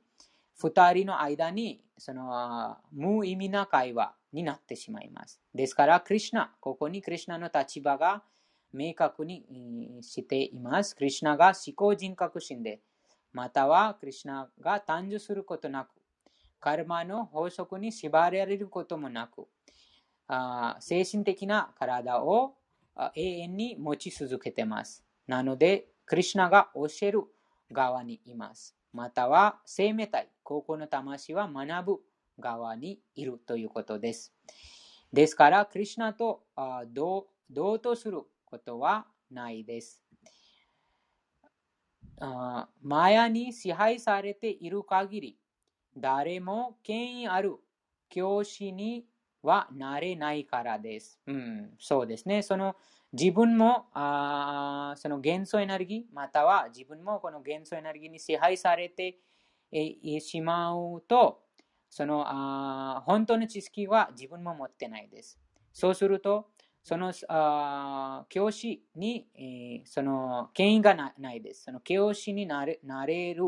[0.58, 5.40] 二人の間にその無意味な会話になってしまいます。
[5.54, 8.22] ですから、クリシナ、ここにクリシナの立場が
[8.72, 10.94] 明確にしています。
[10.94, 12.80] クリシナが思考人格心で、
[13.36, 15.90] またはクリシナが誕生することなく、
[16.58, 19.46] カルマの法則に縛られることもなく、
[20.26, 22.54] あ精神的な体を
[23.14, 25.04] 永遠に持ち続けています。
[25.26, 27.24] なので、クリシナが教える
[27.70, 28.74] 側にいます。
[28.94, 32.00] または生命体、高校の魂は学ぶ
[32.40, 34.32] 側にいるということです。
[35.12, 36.44] ですから、クリシナと
[36.88, 40.05] 同同とすることはないです。
[42.18, 45.38] マヤに支配されている限り、
[45.96, 47.56] 誰も権威ある
[48.08, 49.06] 教師に
[49.42, 51.20] はなれないからです。
[51.26, 52.42] うん、そうですね。
[52.42, 52.76] その
[53.12, 59.18] 自分もあその元素エネルギー、または自分もこの元素エネルギーに支配されて
[60.20, 61.42] しまうと、
[61.88, 65.38] そのあ本当の知識は自分も持ってないです。
[65.72, 66.50] そうすると、
[66.86, 71.64] そのあ教師に、えーその権威がないです。
[71.64, 73.42] その教師になれなれる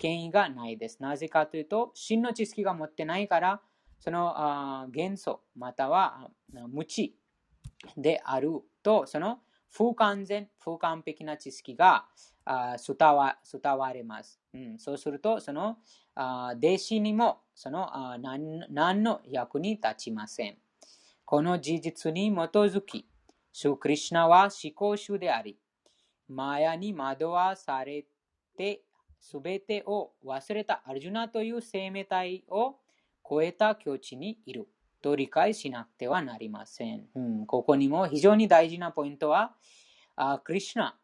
[0.00, 1.00] 権威がないです。
[1.00, 3.60] なぜかというと、真の知識が持ってないから、
[4.00, 6.28] そのあ元素または
[6.72, 7.16] 無知
[7.96, 8.50] である
[8.82, 9.38] と、その
[9.70, 12.06] 不完全、不完璧な知識が
[12.44, 14.40] あ伝わ伝われます。
[14.54, 15.78] うん、そうすると、その
[16.16, 20.61] あ弟子にもそのあ何何の役に立ちません。
[21.32, 23.06] この事実に基づき、
[23.54, 25.56] シュクリシナは思考主であり、
[26.28, 28.04] マヤに惑わされ
[28.58, 28.82] て、
[29.18, 32.76] すべてを忘れたアルジュナという生命体を
[33.26, 34.68] 超えた境地にいる
[35.00, 37.06] と理解しなくてはなりません。
[37.14, 39.54] うん、ここにも非常に大事なポイントは、
[40.16, 40.98] あクリシナ、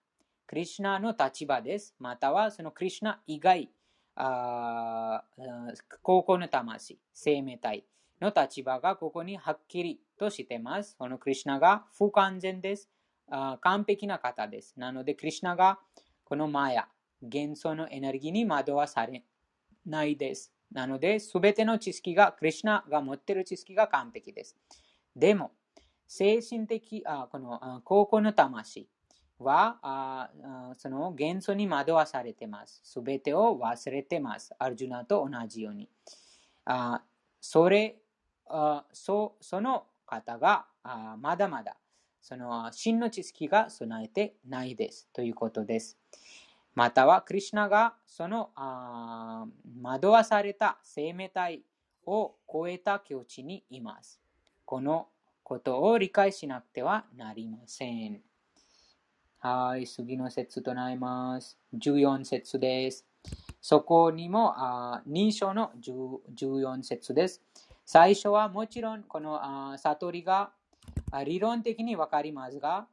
[0.47, 1.95] クリシナの立場です。
[1.99, 3.71] またはそのクリシナ以外、
[4.15, 7.87] あー高校の魂、生命体
[8.21, 10.97] の立場がここにはっきりとしてます？
[10.99, 12.91] このクリシナが不完全です。
[13.61, 14.75] 完璧な方です。
[14.77, 15.79] なので、クリシナが
[16.25, 16.89] このマヤ、
[17.23, 19.23] 元素のエネルギーに惑わされ
[19.87, 20.53] ないです。
[20.73, 24.57] なので、すべての知識が、クリシナが持っている知識が完璧です。
[25.17, 25.53] でも、
[26.07, 28.89] 精神的、あこの高校の魂
[29.39, 30.31] はあ
[30.77, 32.81] その元素に惑わされています。
[32.83, 34.55] すべてを忘れています。
[34.59, 35.89] アルジュナと同じように。
[36.65, 37.03] あ
[37.41, 37.97] それ
[38.47, 41.77] あそその方があまだまだ
[42.21, 45.99] その真の知識が備えてないですということです。
[46.75, 49.47] または、クリシナがそのあ
[49.83, 51.63] 惑わされた生命体
[52.07, 54.21] を超えた境地にいます。
[54.65, 55.09] この
[55.43, 58.21] ことを理解しなくてはなりません。
[59.39, 61.59] はい、次の説となります。
[61.75, 63.07] 14節です。
[63.61, 67.43] そこにもあ2章の10 14節です。
[67.91, 69.41] 最初はもちろんこの
[69.73, 70.51] あ悟りが
[71.25, 72.87] 理論的にわかりますが、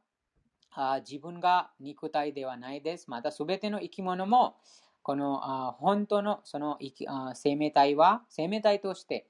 [0.72, 3.10] あ自分が肉体ではないです。
[3.10, 4.56] またすべての生き物も
[5.02, 9.26] このあ本当のその生きあ生命体は生命体として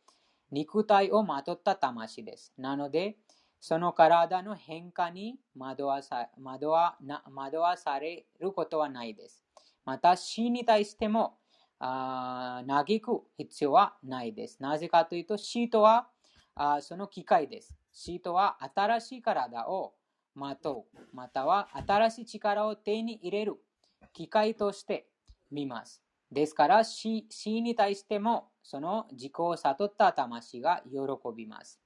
[0.53, 2.53] 肉体をまとった魂です。
[2.57, 3.17] なので、
[3.59, 9.43] その体の変化に惑わさ惑わな惑わされることはないです。
[9.85, 11.39] また死に対しても
[11.79, 14.63] 嘆く必要はないです。
[14.63, 16.09] なぜかというと死とは
[16.55, 17.77] あその機会です。
[17.93, 19.95] 死とは新しい体を
[20.35, 23.57] まとう、または新しい力を手に入れる
[24.13, 25.07] 機会として
[25.51, 26.03] 見ます。
[26.33, 30.99] ですから死に対してもその自己を悟った魂が喜
[31.37, 31.81] びます。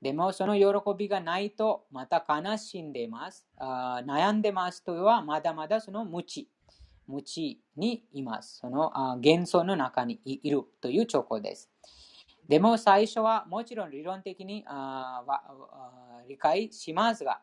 [0.00, 0.66] でもその喜
[0.96, 3.46] びがないとまた悲しんでます。
[3.56, 6.48] あ悩んでますとはまだまだその無知。
[7.12, 8.58] 無知にいます。
[8.58, 8.90] その
[9.22, 11.70] 幻想の中にいるという兆候です。
[12.48, 17.42] でも最初はもちろん理論的にあわあ理解しますが、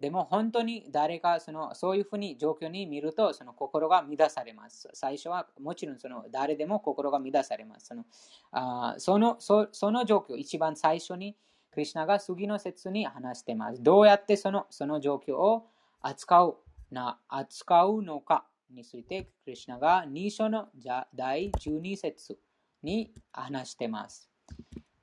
[0.00, 4.88] でも本当に誰かそのそういうふうに状況に見るとその心が乱されます。
[4.94, 7.88] 最初はもちろんその誰でも心が乱されます。
[7.88, 8.04] その
[8.52, 11.36] あそのそその状況、一番最初に
[11.70, 13.82] クリュナが次の説に話しています。
[13.82, 15.66] どうやってそのその状況を
[16.00, 16.56] 扱う
[16.90, 20.68] な扱うのかについて、クリシュナが2章の
[21.14, 22.38] 第12節
[22.82, 24.30] に話しています。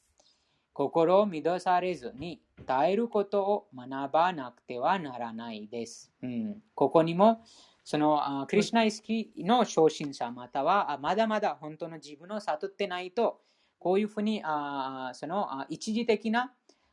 [0.73, 6.11] 心を乱されずに耐えることを学ばなくてはならないです。
[6.23, 7.43] うん、ここにも
[7.85, 13.43] そのあクリシュナ意識の昇進者またはあまだまだ本当の自分を悟ってないと
[13.81, 16.53] こういうふうにあそのあ一時的な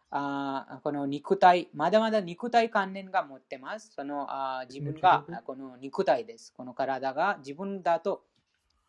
[0.10, 3.92] あこの肉体、まだまだ肉体関連が持ってます。
[3.94, 6.54] そのあ自分がこの肉体です。
[6.56, 8.24] この体が自分だと、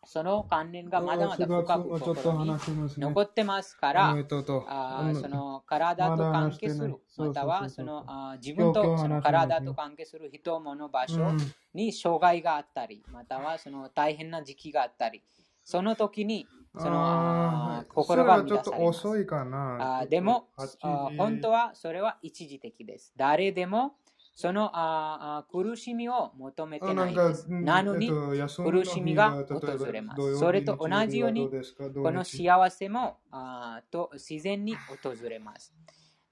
[0.05, 2.53] その関連がまだまだ深く心に。
[2.97, 11.37] 残ってますから、あーその体と関係するまたはそのあー自分とその体と関係する人、物、場所うん
[11.73, 15.21] に障害があったり、またはその大変な時期があったり、
[15.65, 16.47] その時に
[16.77, 18.71] その心がちょっと。
[18.77, 19.99] 遅いかな。
[19.99, 23.13] あーでも8時あー本当はそれは一時的です。
[23.17, 23.95] 誰でも
[24.35, 27.47] そのあ苦しみを求めてないです。
[27.49, 29.59] うんなのに、苦しみが訪
[29.91, 35.73] れますそれと同じようにこの幸せもあーと自然に訪れます。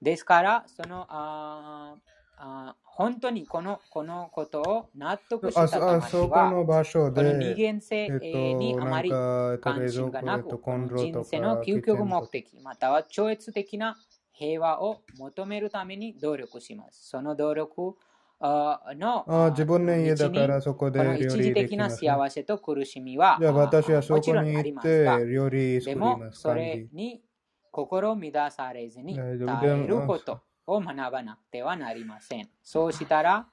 [0.00, 8.26] ですから、そのあーあー本当にこのこのことを納得したあそあ魂そこは、の場所この二で、元性えっと、
[8.58, 10.60] にあまり関心がなく、
[10.96, 13.96] 人生の究極目的、または超越的な
[14.32, 17.08] 平和を求めるために努力します。
[17.08, 17.96] その努力
[18.40, 22.10] のあ自分の家だからそこで料理一時的なできます、ね。
[22.10, 26.40] 幸せと苦しみは、じゃあ私はあそこもちろんあに行っりますがて料理作りでもます。
[26.40, 26.64] そ感じ。
[26.64, 27.22] れに
[27.70, 32.48] 心乱されずに耐えることを学ばなくてはなりません。
[32.62, 33.46] そうしたら、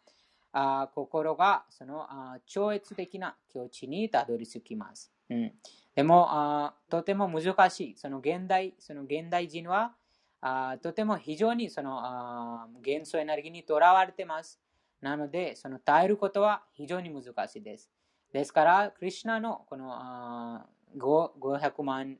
[0.51, 5.11] あ心がそのあ超越的な境地にたどり着きます。
[5.29, 5.51] うん、
[5.95, 7.95] でもあ、とても難しい。
[7.97, 9.93] その現代その現代人は
[10.41, 14.59] あとても非常にそのあ元素エネルギーにとらわれてます。
[15.01, 17.89] なので、その耐えることは非常に難しいです。
[18.31, 20.65] ですから、クリュナのこのあ
[20.97, 22.17] 5 500万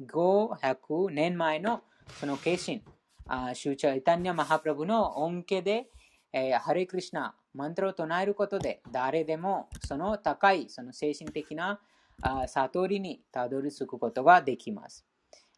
[0.00, 1.82] 500年前の
[2.18, 2.82] その化身、
[3.28, 5.88] あシューチャイタニア・マハプラブの恩恵で、
[6.32, 11.80] えーハレクリシナ、マントラを唱えることで、誰でもその高いその精神的な
[12.22, 15.06] あ悟りにたどり着くことができます。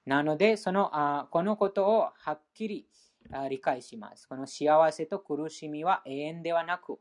[0.06, 2.86] なので、そのあこのことをはっきり
[3.32, 4.26] あ理解します。
[4.28, 6.98] この幸せと苦しみは永遠ではなく、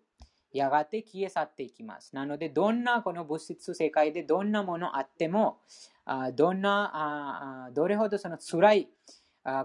[0.51, 2.15] やがて消え去っていきます。
[2.15, 5.59] なので、どんなこの物質世界でどんなものあっても、
[6.05, 8.89] あどんなあどれほどその辛い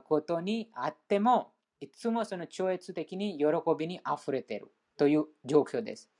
[0.04, 6.10] ことにあっても、いつもその超越的に喜びにあふれているという状況です。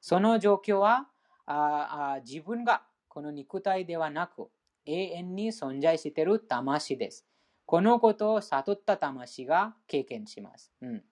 [0.00, 1.08] その状況は
[1.46, 4.48] ああ自分がこの肉体ではなく
[4.84, 7.26] 永遠に存在している魂です。
[7.66, 10.72] このことを悟った魂が経験します。
[10.80, 11.04] うん、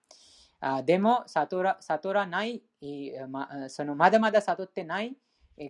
[0.61, 5.17] あでも悟ら悟らない、いまそのまだまだ悟ってない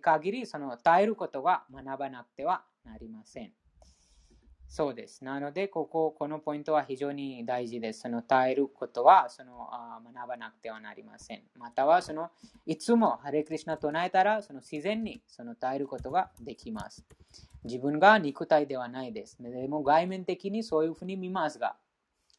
[0.01, 3.53] 限りその耐えることが学ばなくてはなりません。
[4.71, 5.25] そうです。
[5.25, 8.03] なので、ここ、このポイントは非常に大事です。
[8.03, 11.43] その耐えることはそのあ学ばなくてはなりません。
[11.59, 12.31] または、その
[12.67, 17.05] いつもハレクリシナ唱えたら、その自然にその耐えることができます。
[17.65, 19.43] 自分が肉体ではないです。
[19.43, 21.75] でも外面的にそういうふうに見ますが、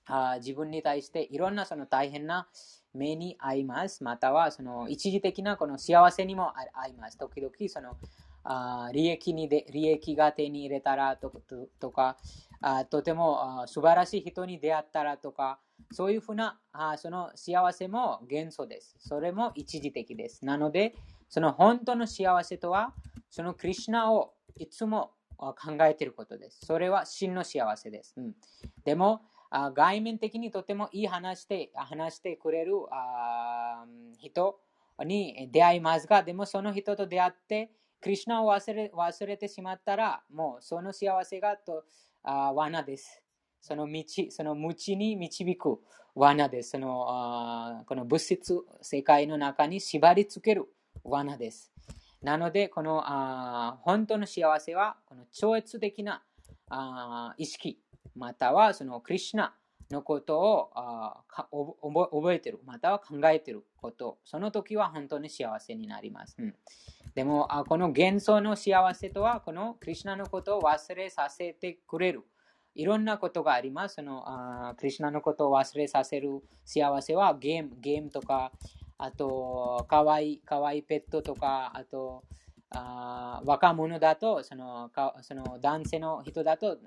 [0.05, 2.47] あ自分に対していろんなその大変な
[2.93, 4.05] 目に遭います。
[4.05, 6.53] またはその一時的なこの幸せにも
[6.85, 7.17] 遭います。
[7.17, 7.97] 時々その
[8.43, 12.17] あ利益にで利益が手に入れたらとととか
[12.61, 15.59] あとてもあ素晴らしい人に出会ったらとか、
[15.91, 18.95] そういうふうなあその幸せも元素です。
[18.99, 20.45] それも一時的です。
[20.45, 20.95] なので、
[21.27, 22.93] その本当の幸せとは、
[23.31, 26.65] そのクリュナをいつも考えていることです。
[26.65, 28.13] それは真の幸せです。
[28.17, 28.35] うん、
[28.85, 33.85] でも、あ外面的にとてもいい話して話してくれるあ
[34.19, 34.59] 人
[35.03, 37.71] に出会いますが、でもその人と出会って、
[38.01, 41.83] クリュナを忘れ忘れてしまったら、もうその幸せがと
[42.23, 43.21] あ罠です。
[43.61, 45.79] その道、その無知に導く
[46.15, 46.71] 罠です。
[46.71, 50.65] そのあこの物質世界の中に縛り付ける
[51.03, 51.71] 罠です。
[52.21, 56.23] なので、このあ本当の幸せは、この超越的な
[56.69, 57.79] あ意識、
[58.15, 59.53] またはそのクリュナ
[59.91, 66.35] のことをあか覚えてる、または考えてること、その時は本当に幸せになります。
[66.39, 66.55] うん、
[67.13, 72.23] でもあ、この幻想の幸せとは、このクリュナのことを忘れさせてくれる。
[72.73, 73.95] いろんなことがあります。
[73.95, 78.51] そのあクリュナのことを忘れさせる幸せはゲームゲームとか、
[78.97, 82.23] あと、かわいい、かわいいペットとか、あと、
[82.69, 86.77] あ若者だとそのか、その男性の人だと、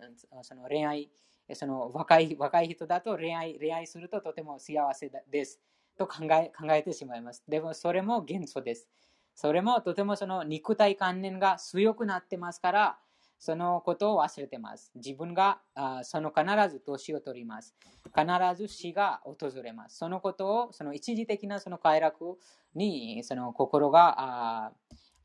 [0.43, 1.11] その恋愛、
[1.53, 5.61] その若い若い人だと恋愛恋愛するととても幸せです
[5.99, 7.45] と考え考えてしまいます。
[7.47, 8.89] でもそれも元素です。
[9.35, 12.99] それもとてもその肉体観念が強くなってますから、
[13.39, 14.91] そのことを忘れてます。
[14.95, 17.74] 自分があその必ず年を取ります。
[18.16, 18.26] 必
[18.57, 19.99] ず死が訪れます。
[19.99, 22.39] そのことを、その一時的なその快楽
[22.74, 24.72] にその心があ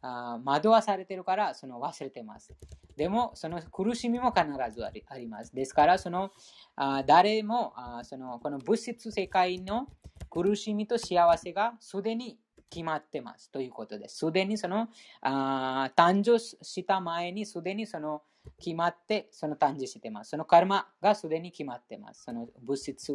[0.02, 2.54] あ惑わされてるからその忘れてます。
[2.98, 4.46] でも、その苦しみも必
[4.76, 5.56] ずありあります。
[5.56, 6.32] ですから、その
[6.76, 9.88] あ誰もあそのこの物質世界の
[10.30, 12.38] 苦しみと幸せがすでに
[12.70, 14.18] 決まってますということです。
[14.18, 14.90] すでにその
[15.22, 18.22] あ誕生した前にすでにその
[18.58, 20.32] 決まってその誕生してます。
[20.32, 22.24] そのカルマがすでに決まってます。
[22.24, 23.14] その物質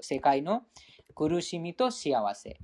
[0.00, 0.64] 世界の
[1.14, 2.58] 苦しみと幸せ。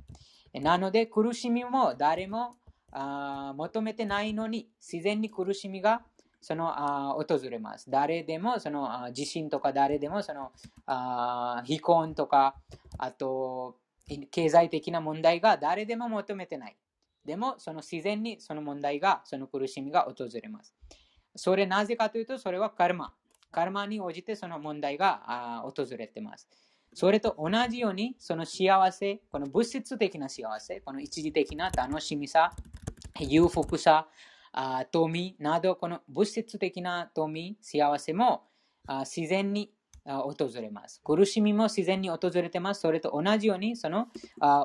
[0.55, 2.57] なので苦しみも誰も
[2.93, 6.03] あ求めてないのに自然に苦しみが
[6.41, 7.91] そのあ訪れます。
[7.91, 10.51] 誰でもそのあ地震とか誰でもその
[10.87, 12.57] あ非婚とか
[12.99, 13.77] あと
[14.31, 16.77] 経済的な問題が誰でも求めてない。
[17.25, 20.75] でも、その自然にその問題が、その苦しみが訪れます。
[21.37, 23.15] それなぜかというと、それはカルマ。
[23.53, 26.49] カルマに応じてその問題が訪れてます。
[26.93, 32.53] それと同じように、その幸せ、この物質的な幸せ、この一時的な楽しみさ、
[33.19, 34.09] 裕福さ、
[34.91, 38.49] 富など、この物質的な富、幸せも
[39.05, 39.73] 自然に
[40.05, 41.01] 訪れます。
[41.05, 42.81] 苦しみも自然に訪れてます。
[42.81, 44.09] それと同じように、その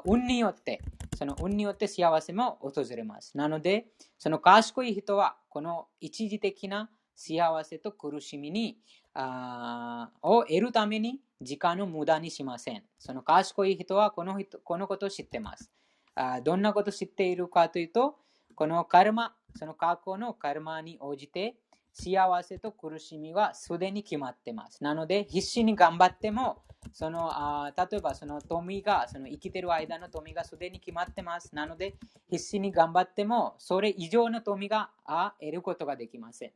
[0.06, 0.82] 運によって、
[1.18, 3.38] その運によって幸せも訪れます。
[3.38, 8.78] なので、その賢い人は、この一時的な幸せと苦しみに
[9.14, 12.84] あを得るために時間を無駄にしません。
[13.00, 15.72] その賢い人はこの人このことを知ってます。
[16.16, 18.18] あどんなことを知っているかというと、
[18.56, 21.56] このカルマ、その過去のカルマに応じて
[21.98, 24.84] 幸せと苦しみはすでに決まってます。
[24.84, 31.56] なので、必死に頑張っても、そのあ例えばその富が、その生きてる間の富がすでに決まってます。
[31.56, 31.96] なので、
[32.30, 36.52] 必死に頑張っても、それ以上の富があ得ることができません。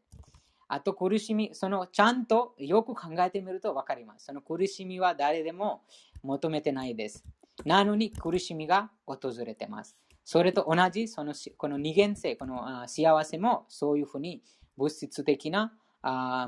[0.68, 4.26] あと苦しみ、そのちゃんとよく考えてみると分かります。
[4.26, 5.84] その苦しみは誰でも
[6.22, 7.24] 求めてないです。
[7.66, 9.96] なのに苦しみが訪れてます。
[10.26, 14.44] それと同じ、そのこの二元性、この幸せもそういうふうに
[14.80, 15.74] 物質的な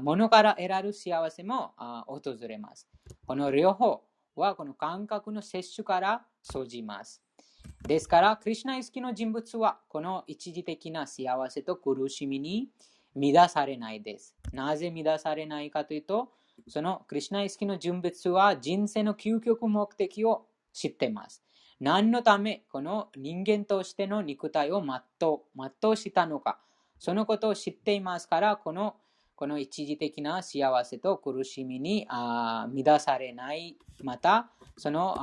[0.01, 1.73] ものから得られる幸せも
[2.07, 2.87] 訪れます。
[3.27, 4.01] この両方
[4.35, 7.21] はこの感覚の摂取から生じます。
[7.85, 12.69] ですから、クリュナイ意識の人物はこの一時的な幸せと苦しみに
[13.15, 14.35] 乱されないです。
[14.53, 16.31] なぜ乱されないかというと、
[16.67, 21.43] そのクリュナイ意識の人物は人生の究極目的を知っています。
[21.79, 25.41] 何のためこの人間としての肉体を全う
[25.81, 26.59] 全うしたのか。
[27.01, 28.95] そのことを知っていますから、この
[29.35, 35.15] この一時的な幸せと苦しみにあ乱されない、また、その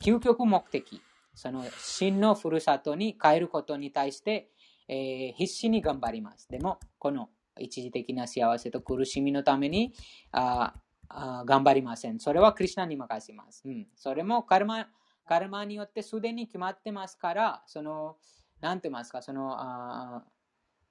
[0.00, 1.02] 究極目的、
[1.34, 4.50] その真のふるさとに帰ることに対して、
[4.86, 6.48] えー、必死に頑張ります。
[6.48, 9.92] でも、この一時的な幸せと苦しみのために
[10.30, 10.74] あ
[11.08, 12.20] あ頑張りません。
[12.20, 13.62] それはクリュナに任せます。
[13.66, 14.86] うん、それもカルマ
[15.26, 18.16] カルマによってすでに決まってますから、その、
[18.60, 20.24] なんて言いますか、その、あ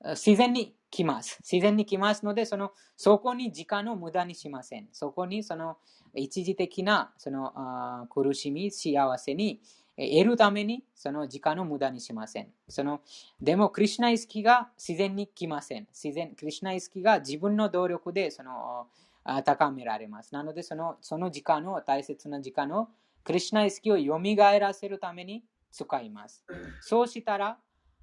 [0.04, 1.40] 自然に来ます。
[1.44, 4.88] 自然に来ますので、そのそこに時間を無駄にしません。
[4.92, 5.78] そこにその
[6.16, 9.62] 一時的なその苦しみ、幸せに
[9.98, 12.48] 得るためにその時間を無駄にしません。
[12.70, 13.02] その
[13.42, 15.88] でも、クリュナイスキが自然に来ません。
[15.94, 18.88] 自然、クリュナイスキが自分の努力でその
[19.44, 20.34] 高められます。
[20.34, 22.88] なのでその、その時間を、大切な時間を、
[23.24, 24.20] クリュナ意識を蘇
[24.60, 26.46] らせるために使います。
[26.80, 27.60] そうしたら、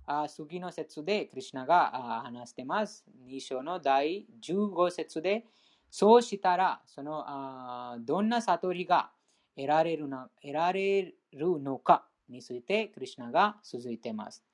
[0.07, 3.05] あ次の節でクリュナが話してます。
[3.29, 5.45] 2章の第15節で、
[5.91, 9.11] そうしたら、そのあどんな悟りが
[9.57, 14.45] 得られるな得られるのかについて、クリュナが続いています。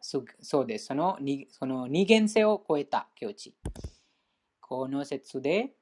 [0.00, 0.22] そ
[0.62, 0.86] うです。
[0.86, 1.18] その
[1.50, 3.54] その二元性を超えた境地。
[4.60, 5.74] この説で、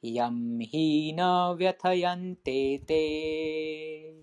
[0.00, 4.14] ヤムヒナヴィャタヤンテテ、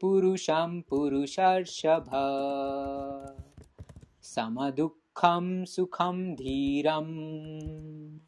[0.00, 2.10] プルシャンプルシャルシャバ、
[3.28, 3.49] サ
[4.50, 8.20] マドゥカムスカムディラム、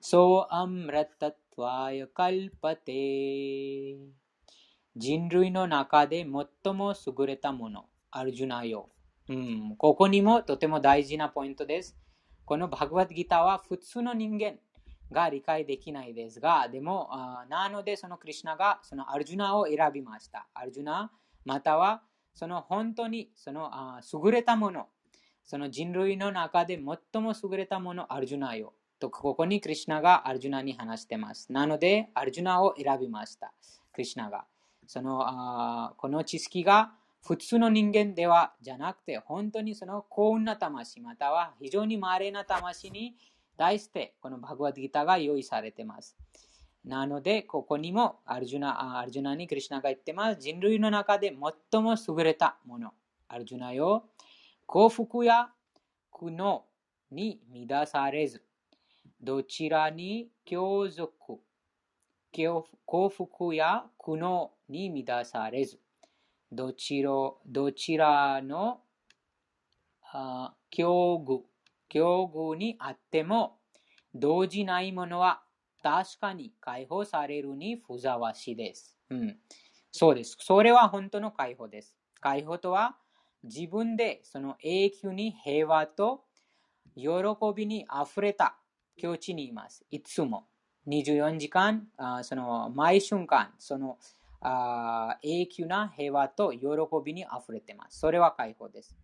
[0.00, 3.96] ソアムラタトワヤカルパテ。
[4.96, 6.26] 人類の中で
[6.64, 8.88] 最も優れたもの、アルジュナよ。
[9.28, 11.96] うん、ここにもとても大事なポイントです。
[12.44, 14.58] このバグワッドギターは普通の人間
[15.12, 17.08] が理解できないですが、でも、
[17.48, 20.48] なのでそのクリュナがそのアルジュナを選びました。
[20.54, 21.12] アルジュナ、
[21.44, 22.02] または
[22.34, 23.70] その本当にその
[24.24, 24.88] 優れたもの、
[25.44, 28.74] その人類の中で最も優れたもの、アルジュナよ。
[29.00, 31.52] と、ここにクリュナがアルジュナに話してます。
[31.52, 33.52] なので、アルジュナを選びました。
[33.92, 34.44] クリュナが。
[34.86, 43.14] そのあこの知識が普通の人間ではじゃなくて、本当にその幸運な魂、または非常に稀な魂に
[43.56, 46.16] 対して、このバグワッドギターが用意されてます。
[46.84, 50.40] なので、ここにもアルジュナアルジュナにクリュナが言ってます。
[50.40, 51.34] 人類の中で
[51.72, 52.92] 最も優れたもの。
[53.28, 54.06] アルジュナよ、
[54.72, 55.48] 幸福や
[56.12, 56.62] 苦悩
[57.10, 58.40] に乱されず、
[59.20, 61.10] どちらに共属、
[62.30, 65.80] 幸福や苦悩に乱されず、
[66.52, 67.10] どちら
[67.44, 68.82] どちらの
[70.70, 71.40] 境遇、
[71.88, 73.58] 境遇にあっても、
[74.14, 75.42] 動じないものは
[75.82, 78.96] 確かに解放されるにふざわしいです。
[79.10, 79.36] うん。
[79.90, 80.36] そうです。
[80.38, 81.96] それは本当の解放です。
[82.20, 82.99] 解放とは
[83.42, 86.24] 自分でその永久に平和と
[86.96, 87.08] 喜
[87.54, 88.56] びに溢れた
[88.96, 89.84] 境地にいます。
[89.90, 90.46] いつも。
[90.86, 93.98] 24時間、あその毎瞬間、その
[94.40, 96.60] あ永久な平和と喜
[97.04, 97.98] びに溢れています。
[98.00, 98.96] それは解放です。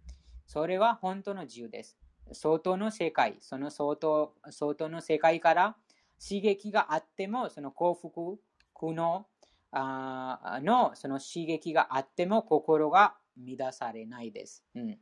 [0.47, 1.97] それは本当の自由です。
[2.33, 5.77] 相当の世界、その相当相当の世界から
[6.19, 8.39] 刺激があっても、その幸福、
[8.73, 9.25] 苦悩
[9.71, 14.65] あのその刺激があっても心が乱されないです。
[14.75, 14.99] うん、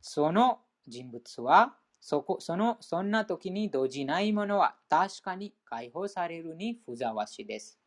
[0.00, 7.78] その人物はそこそのそんな時に動じないものは確かに解放されるにふざわしいです。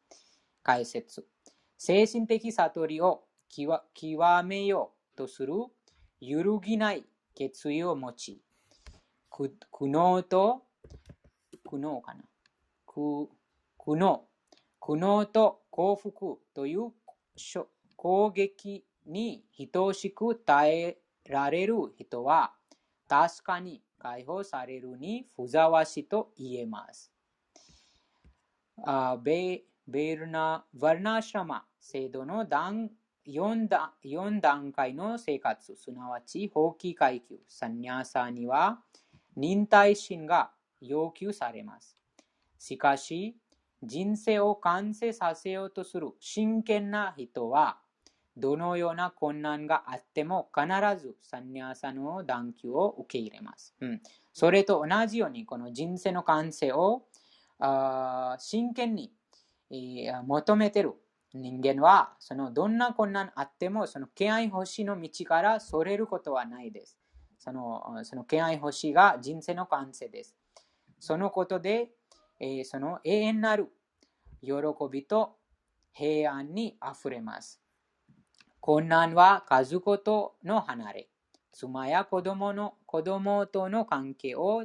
[0.61, 1.25] 解説
[1.77, 5.53] 精神的悟りを極めようとする
[6.21, 8.41] 揺るぎない決意を持ち、
[9.29, 10.63] 苦悩と、
[11.65, 12.23] 苦悩かな
[12.85, 13.27] 苦
[13.87, 14.21] 悩、
[14.79, 16.93] 苦悩と幸福という
[17.97, 20.97] 攻撃に等しく耐え
[21.29, 22.53] られる人は
[23.07, 27.11] 確かに解放されるにふざわしと言えます。
[28.85, 32.89] あベベルナ・ヴァルナシャマ制度の段
[33.27, 38.81] 4, 段4段階の生活、すなわち法規階級、サンニャーサーには
[39.35, 40.51] 忍耐心が
[40.81, 41.97] 要求されます。
[42.59, 43.37] しかし、
[43.81, 47.79] 人生を完成させようとする真剣な人は、
[48.35, 50.67] どのような困難があっても必
[50.99, 53.75] ずサンニャーサの断球を受け入れます。
[53.79, 54.01] うん、
[54.33, 57.03] それと同じように、この人生の完成を
[57.59, 59.11] あ真剣に
[60.25, 60.93] 求めている
[61.33, 66.97] 人間は、そのどんな困難あっても、その敬愛星の道からそれることはないです。
[67.37, 70.35] そのその敬愛星が人生の完成です。
[70.99, 71.91] そのことで、
[72.39, 73.67] えー、その永遠なる
[74.41, 74.53] 喜
[74.91, 75.35] びと
[75.91, 77.62] 平安にあふれます。
[78.65, 81.09] 困難は家族との離れ、
[81.51, 84.63] 妻や子供の子供との関係を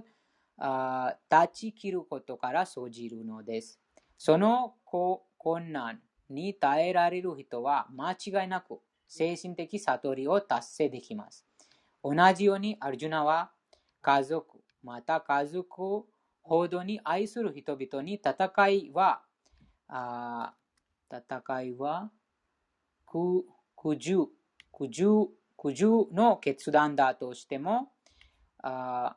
[0.57, 3.81] あ断ち切ることから生じるのです。
[4.17, 8.79] その困難に耐えられる人は間違いなく
[9.09, 11.45] 精神的悟りを達成できます。
[12.05, 13.51] 同じようにアルジュナは
[14.01, 16.05] 家族、また家族
[16.43, 19.23] ほどに愛する人々に戦いは、
[19.89, 20.55] あ
[21.11, 22.13] 戦いは
[23.81, 24.27] 苦渋、
[24.73, 27.93] 苦渋、苦渋の決断だとしても、
[28.61, 29.17] あ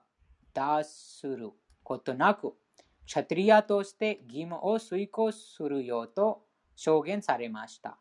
[0.54, 1.50] 脱する
[1.82, 2.54] ことなく、
[3.08, 6.46] シャトリアとして義務を遂行するようと
[6.76, 7.98] 証言されました。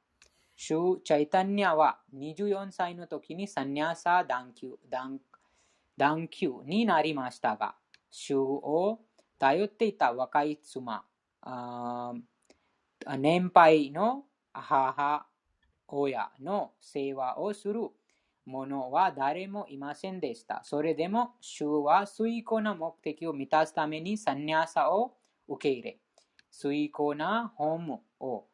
[0.55, 4.77] シュー・チャイタニアは24歳の時にサニャーサ断球
[5.97, 7.75] 断球になりましたが、
[8.11, 9.01] シューを
[9.39, 11.07] 頼っていた若い妻
[13.19, 15.27] 年配の母
[15.93, 17.88] 親の世話をする
[18.47, 20.62] 者は誰もいませんでした。
[20.64, 25.14] それでも、主は遂行な目的を満たすためにサニャサを
[25.49, 25.99] 受け入れ、
[26.51, 28.47] 遂行なホームを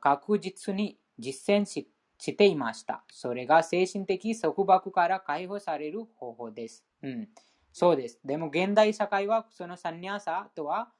[0.00, 3.04] 確実に実践していました。
[3.10, 6.84] それが精神的束縛から解放される方法です。
[7.02, 7.28] うん、
[7.72, 8.20] そうです。
[8.24, 10.92] でも現代社会はそのサニャサとは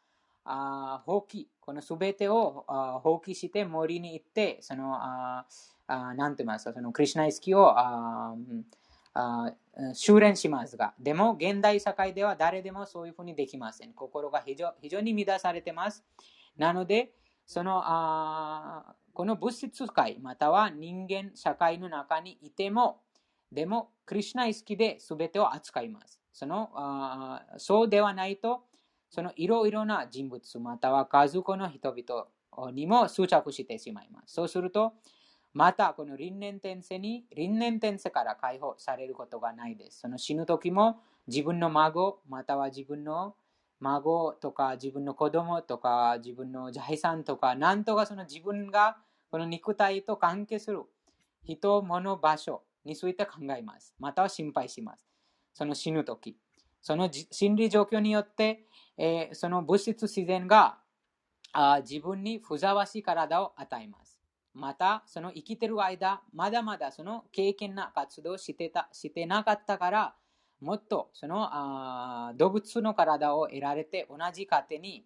[0.44, 5.46] あ放棄、このすべてをあ放棄して森に行って、その、あ
[5.86, 8.34] あなんて言いますか、そのクリュナイスキをあ
[9.14, 9.52] あ
[9.94, 13.92] 修練しますが、でも現代社会では誰でもそういうふうにできません。
[13.92, 16.04] 心が非常非常に乱されてます。
[16.56, 17.12] なので、
[17.46, 23.00] そのあこの物質界、または人間社会の中にいても、
[23.52, 26.20] でも、クリュナイスキで全てを扱います。
[26.32, 28.64] そのあそうではないと、
[29.12, 34.32] そのいろいろな人物、または家族の人々にも執着してしまいます。
[34.32, 34.94] そうすると、
[35.52, 40.00] またこの輪廻転生に、輪廻転生から解放されることがないです。
[40.00, 43.36] その死ぬ時も自分の孫、または自分の
[43.80, 48.96] 孫とか自分の子供とか自分の財産とか、なんとかその自分が
[49.30, 50.84] この肉体と関係する
[51.44, 53.94] 人、物、場所について考えます。
[53.98, 55.06] または心配します。
[55.52, 56.38] その死ぬ時。
[56.82, 58.66] その心理状況によって、
[58.98, 60.78] えー、その物質自然が
[61.52, 64.20] あ自分にふざわしい体を与えます。
[64.54, 70.14] また、その生きてる間、まだまだその経験な活動してたしてなかったから、
[70.60, 75.04] もっとそのあ動物の体を得られて同じ家庭に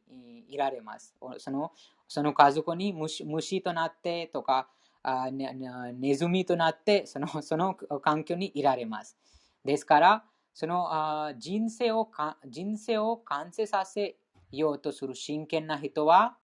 [0.49, 1.15] いられます。
[1.39, 1.73] その
[2.09, 4.69] その家族に虫虫となってとか
[5.03, 5.57] あね、
[5.95, 9.17] ネズミとなってそのその環境にいられます。
[9.65, 10.25] ですから、
[10.57, 12.09] その人生を
[12.49, 14.17] 人生を完成させ
[14.51, 16.35] ようとする真剣な人は